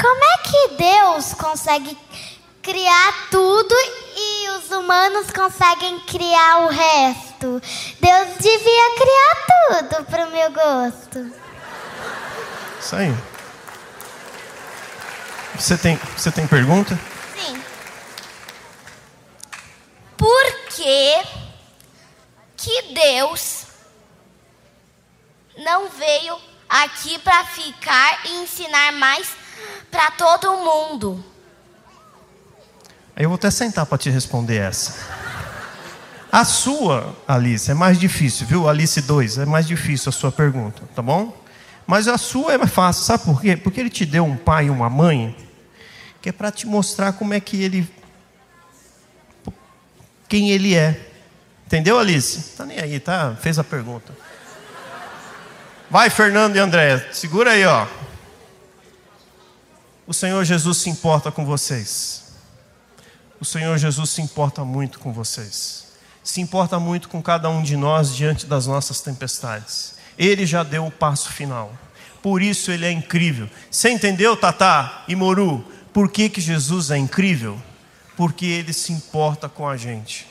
como 0.00 0.24
é 0.24 0.38
que 0.38 0.68
Deus 0.76 1.34
consegue 1.34 1.96
criar 2.62 3.28
tudo 3.30 3.74
e 4.16 4.48
os 4.50 4.70
humanos 4.70 5.30
conseguem 5.30 6.00
criar 6.00 6.64
o 6.64 6.68
resto. 6.68 7.62
Deus 8.00 8.28
devia 8.40 8.96
criar 8.96 9.82
tudo 9.88 10.04
para 10.04 10.26
o 10.26 10.30
meu 10.30 10.50
gosto. 10.50 11.30
Isso 12.80 12.96
aí. 12.96 13.14
Você 15.58 15.76
tem, 15.76 15.98
você 16.16 16.30
tem 16.30 16.46
pergunta? 16.46 16.98
Sim. 17.36 17.62
Por 20.16 20.52
que, 20.70 21.14
que 22.68 22.92
Deus 22.92 23.64
não 25.64 25.88
veio 25.88 26.36
aqui 26.68 27.18
para 27.18 27.42
ficar 27.46 28.26
e 28.26 28.42
ensinar 28.42 28.92
mais 28.92 29.30
para 29.90 30.10
todo 30.10 30.52
mundo? 30.58 31.24
Eu 33.16 33.30
vou 33.30 33.36
até 33.36 33.50
sentar 33.50 33.86
para 33.86 33.96
te 33.96 34.10
responder 34.10 34.58
essa. 34.58 34.94
A 36.30 36.44
sua, 36.44 37.16
Alice, 37.26 37.70
é 37.70 37.74
mais 37.74 37.98
difícil, 37.98 38.46
viu? 38.46 38.68
Alice 38.68 39.00
2, 39.00 39.38
é 39.38 39.46
mais 39.46 39.66
difícil 39.66 40.10
a 40.10 40.12
sua 40.12 40.30
pergunta, 40.30 40.82
tá 40.94 41.00
bom? 41.00 41.34
Mas 41.86 42.06
a 42.06 42.18
sua 42.18 42.52
é 42.52 42.58
mais 42.58 42.70
fácil, 42.70 43.02
sabe 43.02 43.24
por 43.24 43.40
quê? 43.40 43.56
Porque 43.56 43.80
ele 43.80 43.88
te 43.88 44.04
deu 44.04 44.26
um 44.26 44.36
pai 44.36 44.66
e 44.66 44.70
uma 44.70 44.90
mãe, 44.90 45.34
que 46.20 46.28
é 46.28 46.32
para 46.32 46.52
te 46.52 46.66
mostrar 46.66 47.14
como 47.14 47.32
é 47.32 47.40
que 47.40 47.62
ele. 47.62 47.88
quem 50.28 50.50
ele 50.50 50.74
é. 50.74 51.07
Entendeu, 51.68 51.98
Alice? 51.98 52.56
Tá 52.56 52.64
nem 52.64 52.80
aí, 52.80 52.98
tá? 52.98 53.36
Fez 53.42 53.58
a 53.58 53.62
pergunta. 53.62 54.16
Vai, 55.90 56.08
Fernando 56.08 56.56
e 56.56 56.58
André, 56.58 57.10
segura 57.12 57.50
aí, 57.50 57.66
ó. 57.66 57.86
O 60.06 60.14
Senhor 60.14 60.42
Jesus 60.46 60.78
se 60.78 60.88
importa 60.88 61.30
com 61.30 61.44
vocês. 61.44 62.32
O 63.38 63.44
Senhor 63.44 63.76
Jesus 63.76 64.08
se 64.08 64.22
importa 64.22 64.64
muito 64.64 64.98
com 64.98 65.12
vocês. 65.12 65.88
Se 66.24 66.40
importa 66.40 66.80
muito 66.80 67.06
com 67.06 67.20
cada 67.20 67.50
um 67.50 67.62
de 67.62 67.76
nós 67.76 68.16
diante 68.16 68.46
das 68.46 68.66
nossas 68.66 69.02
tempestades. 69.02 69.96
Ele 70.16 70.46
já 70.46 70.62
deu 70.62 70.86
o 70.86 70.90
passo 70.90 71.30
final. 71.30 71.70
Por 72.22 72.40
isso 72.40 72.70
ele 72.70 72.86
é 72.86 72.90
incrível. 72.90 73.46
Você 73.70 73.90
entendeu, 73.90 74.34
Tatá 74.38 75.04
e 75.06 75.14
Moru? 75.14 75.62
Por 75.92 76.10
que, 76.10 76.30
que 76.30 76.40
Jesus 76.40 76.90
é 76.90 76.96
incrível? 76.96 77.60
Porque 78.16 78.46
ele 78.46 78.72
se 78.72 78.90
importa 78.90 79.50
com 79.50 79.68
a 79.68 79.76
gente, 79.76 80.26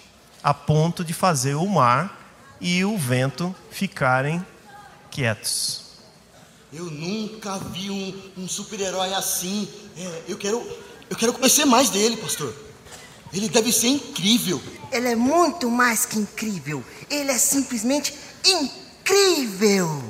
a 0.47 0.53
ponto 0.53 1.03
de 1.03 1.13
fazer 1.13 1.55
o 1.55 1.67
mar 1.67 2.57
e 2.61 2.85
o 2.85 2.97
vento 2.97 3.53
ficarem 3.69 4.41
quietos. 5.11 5.81
Eu 6.71 6.85
nunca 6.85 7.57
vi 7.57 7.91
um, 7.91 8.43
um 8.43 8.47
super-herói 8.47 9.13
assim. 9.13 9.67
É, 9.97 10.21
eu 10.25 10.37
quero, 10.37 10.65
eu 11.09 11.17
quero 11.17 11.33
conhecer 11.33 11.65
mais 11.65 11.89
dele, 11.89 12.15
pastor. 12.15 12.55
Ele 13.33 13.49
deve 13.49 13.73
ser 13.73 13.89
incrível. 13.89 14.63
Ele 14.89 15.09
é 15.09 15.15
muito 15.17 15.69
mais 15.69 16.05
que 16.05 16.17
incrível. 16.17 16.81
Ele 17.09 17.29
é 17.29 17.37
simplesmente 17.37 18.13
incrível. 18.45 20.01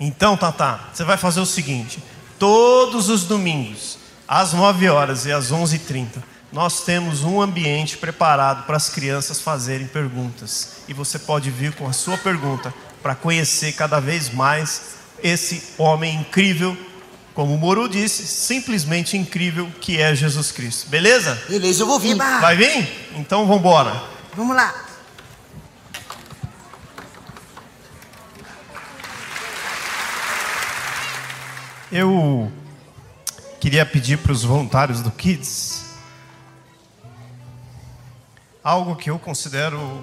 Então, 0.00 0.36
Tata, 0.36 0.88
você 0.92 1.04
vai 1.04 1.16
fazer 1.16 1.38
o 1.38 1.46
seguinte: 1.46 2.02
todos 2.36 3.08
os 3.08 3.22
domingos, 3.22 3.96
às 4.26 4.54
9 4.54 4.88
horas 4.88 5.24
e 5.24 5.30
às 5.30 5.52
11h30, 5.52 6.20
nós 6.54 6.82
temos 6.84 7.24
um 7.24 7.42
ambiente 7.42 7.96
preparado 7.96 8.64
para 8.64 8.76
as 8.76 8.88
crianças 8.88 9.40
fazerem 9.40 9.88
perguntas. 9.88 10.84
E 10.86 10.94
você 10.94 11.18
pode 11.18 11.50
vir 11.50 11.74
com 11.74 11.88
a 11.88 11.92
sua 11.92 12.16
pergunta 12.16 12.72
para 13.02 13.16
conhecer 13.16 13.72
cada 13.72 13.98
vez 13.98 14.32
mais 14.32 14.94
esse 15.20 15.74
homem 15.76 16.14
incrível 16.14 16.76
como 17.34 17.52
o 17.52 17.58
Moro 17.58 17.88
disse, 17.88 18.24
simplesmente 18.28 19.16
incrível 19.16 19.68
que 19.80 20.00
é 20.00 20.14
Jesus 20.14 20.52
Cristo. 20.52 20.88
Beleza? 20.88 21.34
Beleza, 21.48 21.82
eu 21.82 21.86
vou 21.88 21.98
vir. 21.98 22.12
Eba. 22.12 22.38
Vai 22.38 22.54
vir? 22.54 23.10
Então 23.16 23.44
vamos 23.44 23.58
embora. 23.58 24.00
Vamos 24.36 24.54
lá. 24.54 24.72
Eu 31.90 32.52
queria 33.58 33.84
pedir 33.84 34.18
para 34.18 34.30
os 34.30 34.44
voluntários 34.44 35.00
do 35.00 35.10
Kids 35.10 35.73
algo 38.64 38.96
que 38.96 39.10
eu 39.10 39.18
considero 39.18 40.02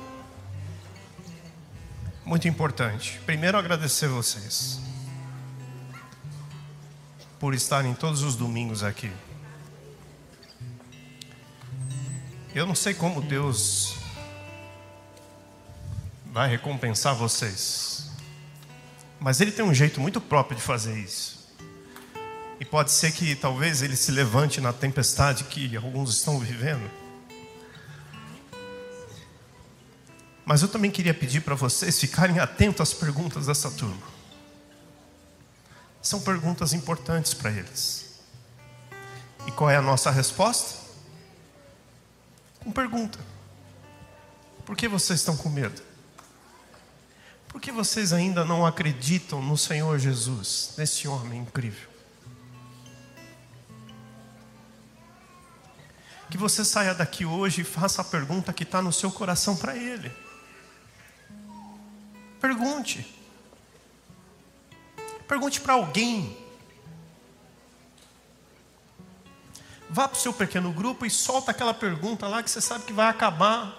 muito 2.24 2.48
importante. 2.48 3.20
Primeiro, 3.26 3.58
agradecer 3.58 4.08
vocês 4.08 4.80
por 7.40 7.56
estarem 7.56 7.96
todos 7.96 8.22
os 8.22 8.36
domingos 8.36 8.84
aqui. 8.84 9.12
Eu 12.54 12.68
não 12.68 12.76
sei 12.76 12.94
como 12.94 13.20
Deus 13.20 13.96
vai 16.32 16.48
recompensar 16.48 17.16
vocês, 17.16 18.12
mas 19.20 19.42
Ele 19.42 19.52
tem 19.52 19.66
um 19.66 19.74
jeito 19.74 20.00
muito 20.00 20.22
próprio 20.22 20.56
de 20.56 20.62
fazer 20.62 20.96
isso. 21.00 21.50
E 22.60 22.66
pode 22.66 22.92
ser 22.92 23.12
que 23.12 23.34
talvez 23.34 23.82
Ele 23.82 23.96
se 23.96 24.12
levante 24.12 24.62
na 24.62 24.72
tempestade 24.72 25.46
que 25.46 25.76
alguns 25.76 26.16
estão 26.16 26.38
vivendo. 26.38 27.01
Mas 30.52 30.62
eu 30.62 30.68
também 30.68 30.92
queria 30.92 31.14
pedir 31.14 31.40
para 31.40 31.56
vocês 31.56 31.98
ficarem 31.98 32.38
atentos 32.38 32.82
às 32.82 32.94
perguntas 32.94 33.46
dessa 33.46 33.72
turma. 33.72 34.06
São 36.02 36.20
perguntas 36.20 36.74
importantes 36.74 37.34
para 37.34 37.52
eles. 37.52 38.20
E 39.48 39.52
qual 39.52 39.70
é 39.70 39.78
a 39.78 39.82
nossa 39.82 40.12
resposta? 40.12 40.78
Com 42.60 42.70
pergunta: 42.70 43.18
Por 44.66 44.76
que 44.76 44.90
vocês 44.90 45.22
estão 45.22 45.38
com 45.38 45.48
medo? 45.48 45.82
Por 47.48 47.62
que 47.62 47.72
vocês 47.72 48.12
ainda 48.12 48.44
não 48.44 48.66
acreditam 48.66 49.42
no 49.42 49.58
Senhor 49.58 49.98
Jesus, 50.00 50.74
nesse 50.78 51.08
homem 51.08 51.44
incrível? 51.44 51.90
Que 56.30 56.38
você 56.38 56.66
saia 56.66 56.94
daqui 56.94 57.24
hoje 57.24 57.62
e 57.62 57.64
faça 57.64 58.02
a 58.02 58.04
pergunta 58.04 58.52
que 58.52 58.64
está 58.64 58.82
no 58.82 58.92
seu 58.92 59.10
coração 59.10 59.56
para 59.56 59.78
Ele. 59.78 60.12
Pergunte. 62.42 63.06
Pergunte 65.28 65.62
para 65.62 65.74
alguém. 65.74 66.36
Vá 69.88 70.08
para 70.08 70.18
o 70.18 70.20
seu 70.20 70.34
pequeno 70.34 70.74
grupo 70.74 71.06
e 71.06 71.10
solta 71.10 71.52
aquela 71.52 71.74
pergunta 71.74 72.28
lá 72.28 72.42
que 72.42 72.50
você 72.50 72.60
sabe 72.60 72.86
que 72.86 72.94
vai 72.94 73.08
acabar. 73.08 73.78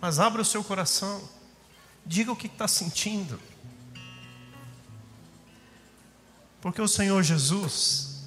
Mas 0.00 0.18
abra 0.18 0.40
o 0.40 0.44
seu 0.44 0.64
coração. 0.64 1.28
Diga 2.04 2.32
o 2.32 2.36
que 2.36 2.46
está 2.46 2.66
sentindo. 2.66 3.38
Porque 6.60 6.80
o 6.80 6.88
Senhor 6.88 7.22
Jesus, 7.22 8.22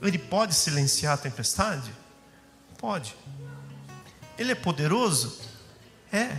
Ele 0.00 0.18
pode 0.18 0.54
silenciar 0.54 1.14
a 1.14 1.18
tempestade? 1.18 1.92
Pode. 2.78 3.14
Ele 4.42 4.50
é 4.50 4.56
poderoso? 4.56 5.38
É. 6.12 6.36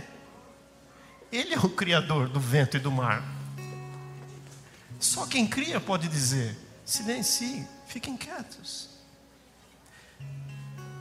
Ele 1.32 1.54
é 1.54 1.58
o 1.58 1.70
Criador 1.70 2.28
do 2.28 2.38
vento 2.38 2.76
e 2.76 2.80
do 2.80 2.92
mar. 2.92 3.24
Só 5.00 5.26
quem 5.26 5.46
cria 5.46 5.80
pode 5.80 6.06
dizer: 6.06 6.54
silencie, 6.84 7.66
fiquem 7.86 8.14
quietos. 8.14 8.90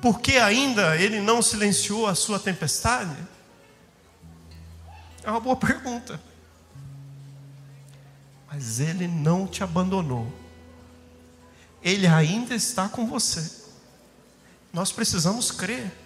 Por 0.02 0.22
que 0.22 0.38
ainda 0.38 0.96
ele 0.96 1.20
não 1.20 1.42
silenciou 1.42 2.08
a 2.08 2.16
sua 2.16 2.40
tempestade? 2.40 3.18
É 5.24 5.30
uma 5.30 5.42
boa 5.42 5.58
pergunta. 5.58 6.22
Mas 8.48 8.80
ele 8.80 9.10
não 9.10 9.46
te 9.46 9.62
abandonou. 9.62 10.34
Ele 11.82 12.08
ainda 12.08 12.56
está 12.56 12.88
com 12.88 13.06
você. 13.06 13.62
Nós 14.72 14.90
precisamos 14.90 15.52
crer. 15.52 16.03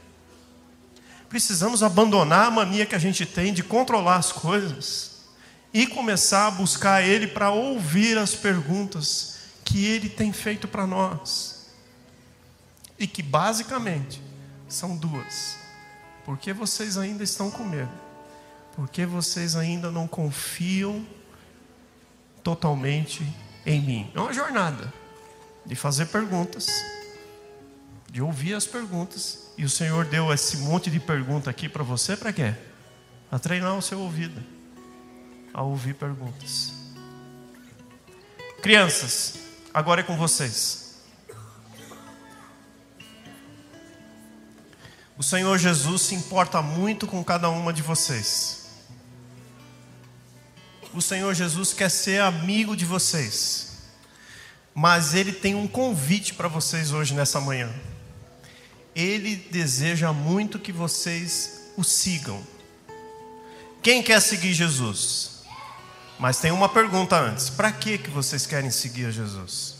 Precisamos 1.30 1.84
abandonar 1.84 2.48
a 2.48 2.52
mania 2.52 2.86
que 2.86 2.96
a 2.96 3.00
gente 3.00 3.26
tem 3.26 3.54
de 3.54 3.64
controlar 3.64 4.16
as 4.16 4.32
coisas 4.32 5.18
e 5.74 5.86
começar 5.86 6.48
a 6.48 6.52
buscar 6.52 7.04
Ele 7.04 7.28
para 7.28 7.52
ouvir 7.52 8.18
as 8.18 8.34
perguntas 8.34 9.38
que 9.64 9.86
Ele 9.86 10.10
tem 10.10 10.32
feito 10.32 10.68
para 10.68 10.88
nós. 10.88 11.68
E 12.98 13.06
que 13.06 13.22
basicamente 13.22 14.22
são 14.68 14.96
duas. 14.96 15.58
Por 16.26 16.38
que 16.38 16.52
vocês 16.54 16.98
ainda 16.98 17.24
estão 17.24 17.52
com 17.52 17.64
medo? 17.64 17.92
Por 18.76 18.90
que 18.90 19.06
vocês 19.06 19.56
ainda 19.56 19.92
não 19.92 20.08
confiam 20.08 21.06
totalmente 22.44 23.22
em 23.66 23.82
mim? 23.82 24.12
É 24.14 24.20
uma 24.20 24.34
jornada 24.34 24.94
de 25.66 25.76
fazer 25.76 26.06
perguntas, 26.08 26.68
de 28.12 28.22
ouvir 28.22 28.54
as 28.54 28.66
perguntas. 28.66 29.52
E 29.58 29.66
o 29.66 29.70
Senhor 29.70 30.06
deu 30.06 30.34
esse 30.34 30.58
monte 30.58 30.90
de 30.90 31.00
pergunta 31.00 31.50
aqui 31.50 31.68
para 31.68 31.84
você 31.84 32.16
para 32.16 32.32
quê? 32.32 32.54
Para 33.30 33.40
treinar 33.40 33.78
o 33.78 33.82
seu 33.82 34.00
ouvido 34.00 34.42
a 35.54 35.64
ouvir 35.64 35.96
perguntas. 35.96 36.72
Crianças, 38.62 39.40
agora 39.74 40.02
é 40.02 40.04
com 40.04 40.16
vocês. 40.16 40.88
O 45.18 45.24
Senhor 45.24 45.58
Jesus 45.58 46.04
se 46.04 46.16
importa 46.16 46.62
muito 46.62 47.08
com 47.08 47.24
cada 47.24 47.50
uma 47.50 47.74
de 47.74 47.82
vocês. 47.82 48.68
O 50.94 51.02
Senhor 51.02 51.34
Jesus 51.34 51.74
quer 51.74 51.90
ser 51.90 52.22
amigo 52.22 52.76
de 52.76 52.86
vocês. 52.86 53.78
Mas 54.76 55.16
Ele 55.16 55.32
tem 55.32 55.56
um 55.56 55.68
convite 55.68 56.36
para 56.36 56.48
vocês 56.48 56.92
hoje 56.92 57.16
nessa 57.16 57.42
manhã. 57.42 57.74
Ele 58.98 59.36
deseja 59.36 60.12
muito 60.12 60.58
que 60.58 60.72
vocês 60.72 61.72
o 61.78 61.84
sigam. 61.84 62.42
Quem 63.80 64.02
quer 64.02 64.20
seguir 64.20 64.56
Jesus? 64.56 65.44
Mas 66.18 66.40
tem 66.40 66.52
uma 66.52 66.68
pergunta 66.68 67.16
antes: 67.16 67.48
para 67.48 67.72
que 67.72 68.00
que 68.00 68.10
vocês 68.10 68.48
querem 68.48 68.72
seguir 68.72 69.06
a 69.06 69.12
Jesus? 69.12 69.76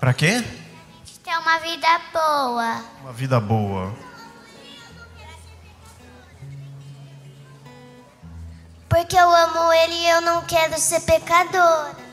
Para 0.00 0.12
quê? 0.12 0.42
Ter 1.22 1.38
uma 1.38 1.58
vida 1.60 2.00
boa. 2.12 2.84
Uma 3.00 3.12
vida 3.12 3.38
boa. 3.38 3.94
Porque 8.88 9.16
eu 9.16 9.30
amo 9.30 9.72
ele 9.72 9.94
e 9.94 10.08
eu 10.10 10.20
não 10.20 10.44
quero 10.44 10.76
ser 10.80 11.00
pecadora. 11.02 12.03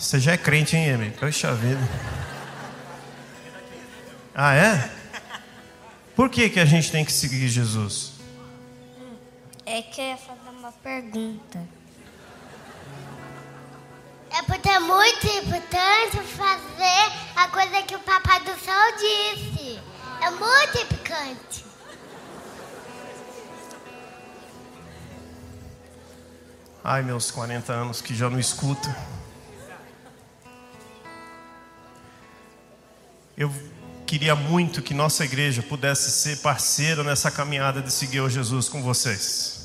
Você 0.00 0.18
já 0.18 0.32
é 0.32 0.38
crente, 0.38 0.74
hein, 0.74 0.88
Emi? 0.88 1.10
Poxa 1.10 1.54
vida. 1.54 1.86
Ah, 4.34 4.54
é? 4.54 4.90
Por 6.16 6.30
que, 6.30 6.48
que 6.48 6.58
a 6.58 6.64
gente 6.64 6.90
tem 6.90 7.04
que 7.04 7.12
seguir 7.12 7.46
Jesus? 7.48 8.12
É 9.66 9.82
que 9.82 10.00
eu 10.00 10.06
ia 10.06 10.16
fazer 10.16 10.48
uma 10.58 10.72
pergunta. 10.72 11.62
É 14.30 14.42
porque 14.42 14.70
é 14.70 14.78
muito 14.80 15.26
importante 15.26 16.16
fazer 16.28 17.12
a 17.36 17.48
coisa 17.48 17.82
que 17.82 17.94
o 17.94 18.00
Papai 18.00 18.40
do 18.40 18.58
Céu 18.58 18.96
disse. 18.96 19.80
É 20.22 20.30
muito 20.30 20.78
importante. 20.78 21.64
Ai, 26.82 27.02
meus 27.02 27.30
40 27.30 27.70
anos 27.70 28.00
que 28.00 28.14
já 28.14 28.30
não 28.30 28.40
escuto. 28.40 28.88
Eu 33.40 33.52
queria 34.06 34.36
muito 34.36 34.80
que 34.80 34.94
nossa 34.94 35.24
igreja 35.24 35.62
pudesse 35.62 36.12
ser 36.12 36.36
parceira 36.38 37.02
nessa 37.02 37.28
caminhada 37.28 37.82
de 37.82 37.92
seguir 37.92 38.20
o 38.20 38.30
Jesus 38.30 38.68
com 38.68 38.80
vocês 38.80 39.60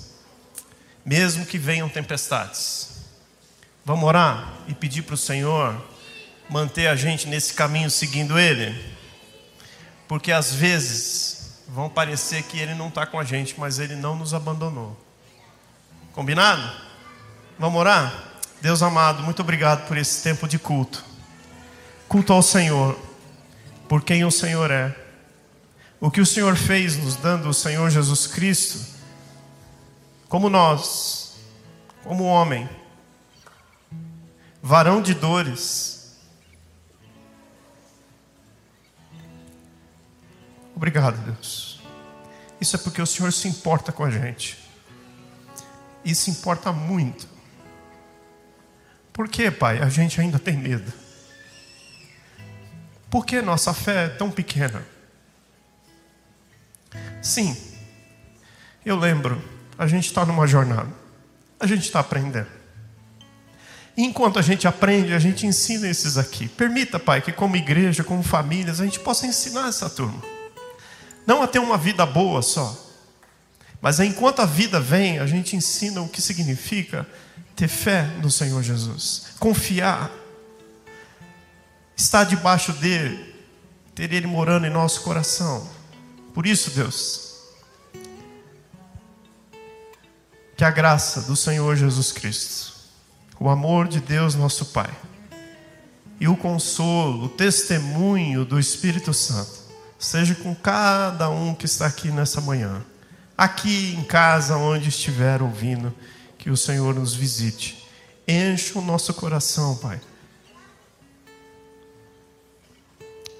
mesmo 1.05 1.45
que 1.45 1.59
venham 1.59 1.87
tempestades. 1.87 2.89
Vamos 3.85 4.03
orar 4.03 4.51
e 4.67 4.73
pedir 4.73 5.03
para 5.03 5.13
o 5.13 5.17
Senhor 5.17 5.79
manter 6.49 6.87
a 6.87 6.95
gente 6.95 7.27
nesse 7.27 7.53
caminho 7.53 7.91
seguindo 7.91 8.39
Ele, 8.39 8.75
porque 10.07 10.31
às 10.31 10.51
vezes 10.51 11.61
vão 11.67 11.87
parecer 11.87 12.41
que 12.43 12.59
Ele 12.59 12.73
não 12.73 12.87
está 12.87 13.05
com 13.05 13.19
a 13.19 13.23
gente, 13.23 13.59
mas 13.59 13.77
Ele 13.77 13.95
não 13.95 14.15
nos 14.15 14.33
abandonou. 14.33 14.99
Combinado? 16.13 16.67
Vamos 17.59 17.79
orar? 17.79 18.11
Deus 18.61 18.81
amado, 18.81 19.21
muito 19.21 19.41
obrigado 19.41 19.87
por 19.87 19.97
esse 19.97 20.23
tempo 20.23 20.47
de 20.47 20.57
culto. 20.57 21.05
Culto 22.07 22.33
ao 22.33 22.41
Senhor, 22.41 22.97
por 23.87 24.03
quem 24.03 24.25
o 24.25 24.31
Senhor 24.31 24.71
é. 24.71 24.95
O 25.99 26.11
que 26.11 26.21
o 26.21 26.25
Senhor 26.25 26.55
fez 26.55 26.97
nos 26.97 27.15
dando 27.15 27.49
o 27.49 27.53
Senhor 27.53 27.89
Jesus 27.89 28.27
Cristo 28.27 28.95
como 30.27 30.49
nós, 30.49 31.37
como 32.03 32.25
homem, 32.25 32.69
varão 34.61 35.01
de 35.01 35.13
dores. 35.13 36.17
Obrigado, 40.75 41.17
Deus. 41.23 41.79
Isso 42.59 42.75
é 42.75 42.79
porque 42.79 43.01
o 43.01 43.05
Senhor 43.05 43.31
se 43.31 43.47
importa 43.47 43.91
com 43.91 44.03
a 44.03 44.09
gente. 44.09 44.57
E 46.03 46.13
se 46.13 46.29
importa 46.29 46.71
muito. 46.71 47.27
Por 49.13 49.29
que, 49.29 49.49
Pai, 49.49 49.79
a 49.79 49.87
gente 49.87 50.19
ainda 50.19 50.37
tem 50.37 50.57
medo? 50.57 50.91
Por 53.15 53.25
que 53.25 53.41
nossa 53.41 53.73
fé 53.73 54.07
é 54.07 54.09
tão 54.09 54.29
pequena? 54.29 54.85
Sim, 57.21 57.55
eu 58.85 58.97
lembro 58.97 59.41
a 59.77 59.87
gente 59.87 60.07
está 60.07 60.25
numa 60.25 60.45
jornada, 60.45 60.89
a 61.57 61.65
gente 61.65 61.83
está 61.83 62.01
aprendendo. 62.01 62.49
E 63.95 64.03
enquanto 64.03 64.37
a 64.37 64.41
gente 64.41 64.67
aprende, 64.67 65.13
a 65.13 65.19
gente 65.19 65.47
ensina 65.47 65.87
esses 65.87 66.17
aqui. 66.17 66.49
Permita, 66.49 66.99
Pai, 66.99 67.21
que 67.21 67.31
como 67.31 67.55
igreja, 67.55 68.03
como 68.03 68.21
famílias, 68.21 68.81
a 68.81 68.83
gente 68.83 68.99
possa 68.99 69.25
ensinar 69.25 69.69
essa 69.69 69.89
turma. 69.89 70.21
Não 71.25 71.41
a 71.41 71.47
ter 71.47 71.59
uma 71.59 71.77
vida 71.77 72.05
boa 72.05 72.41
só, 72.41 72.77
mas 73.79 74.01
enquanto 74.01 74.41
a 74.41 74.45
vida 74.45 74.77
vem, 74.77 75.19
a 75.19 75.25
gente 75.25 75.55
ensina 75.55 76.01
o 76.01 76.09
que 76.09 76.21
significa 76.21 77.07
ter 77.55 77.69
fé 77.69 78.09
no 78.21 78.29
Senhor 78.29 78.61
Jesus, 78.61 79.27
confiar, 79.39 80.11
estar 81.95 82.23
debaixo 82.23 82.73
dele, 82.73 83.33
ter 83.93 84.11
ele 84.11 84.27
morando 84.27 84.65
em 84.65 84.69
nosso 84.69 85.01
coração. 85.01 85.67
Por 86.33 86.45
isso, 86.45 86.71
Deus, 86.71 87.35
que 90.57 90.63
a 90.63 90.71
graça 90.71 91.21
do 91.21 91.35
Senhor 91.35 91.75
Jesus 91.75 92.11
Cristo, 92.11 92.73
o 93.39 93.49
amor 93.49 93.87
de 93.87 93.99
Deus 93.99 94.35
nosso 94.35 94.65
Pai, 94.67 94.93
e 96.19 96.27
o 96.27 96.35
consolo, 96.35 97.25
o 97.25 97.29
testemunho 97.29 98.45
do 98.45 98.59
Espírito 98.59 99.13
Santo, 99.13 99.65
seja 99.99 100.35
com 100.35 100.55
cada 100.55 101.29
um 101.29 101.53
que 101.53 101.65
está 101.65 101.85
aqui 101.85 102.09
nessa 102.09 102.39
manhã, 102.39 102.83
aqui 103.37 103.95
em 103.97 104.03
casa, 104.03 104.57
onde 104.57 104.89
estiver 104.89 105.41
ouvindo, 105.41 105.93
que 106.37 106.49
o 106.49 106.57
Senhor 106.57 106.93
nos 106.95 107.13
visite, 107.13 107.89
enche 108.27 108.77
o 108.77 108.81
nosso 108.81 109.13
coração, 109.13 109.75
Pai. 109.77 109.99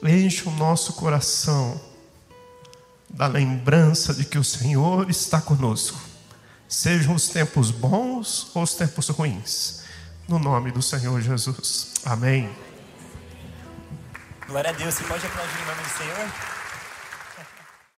Enche 0.04 0.48
o 0.48 0.52
nosso 0.52 0.94
coração 0.94 1.80
da 3.10 3.28
lembrança 3.28 4.14
de 4.14 4.26
que 4.26 4.38
o 4.38 4.44
Senhor 4.44 5.10
está 5.10 5.40
conosco 5.40 6.16
sejam 6.68 7.16
os 7.16 7.30
tempos 7.30 7.72
bons 7.72 8.50
ou 8.54 8.64
os 8.64 8.74
tempos 8.74 9.10
ruins. 9.10 9.84
No 10.28 10.40
nome 10.40 10.72
do 10.72 10.82
Senhor 10.82 11.22
Jesus. 11.22 11.94
Amém. 12.06 12.50
Glória 14.48 14.72
a 14.72 14.74
Deus. 14.74 14.94
Você 14.96 15.04
pode 15.04 15.26
aplaudir 15.26 15.62
o 15.62 15.66
nome 15.66 15.82
do 15.82 15.98
Senhor? 15.98 16.55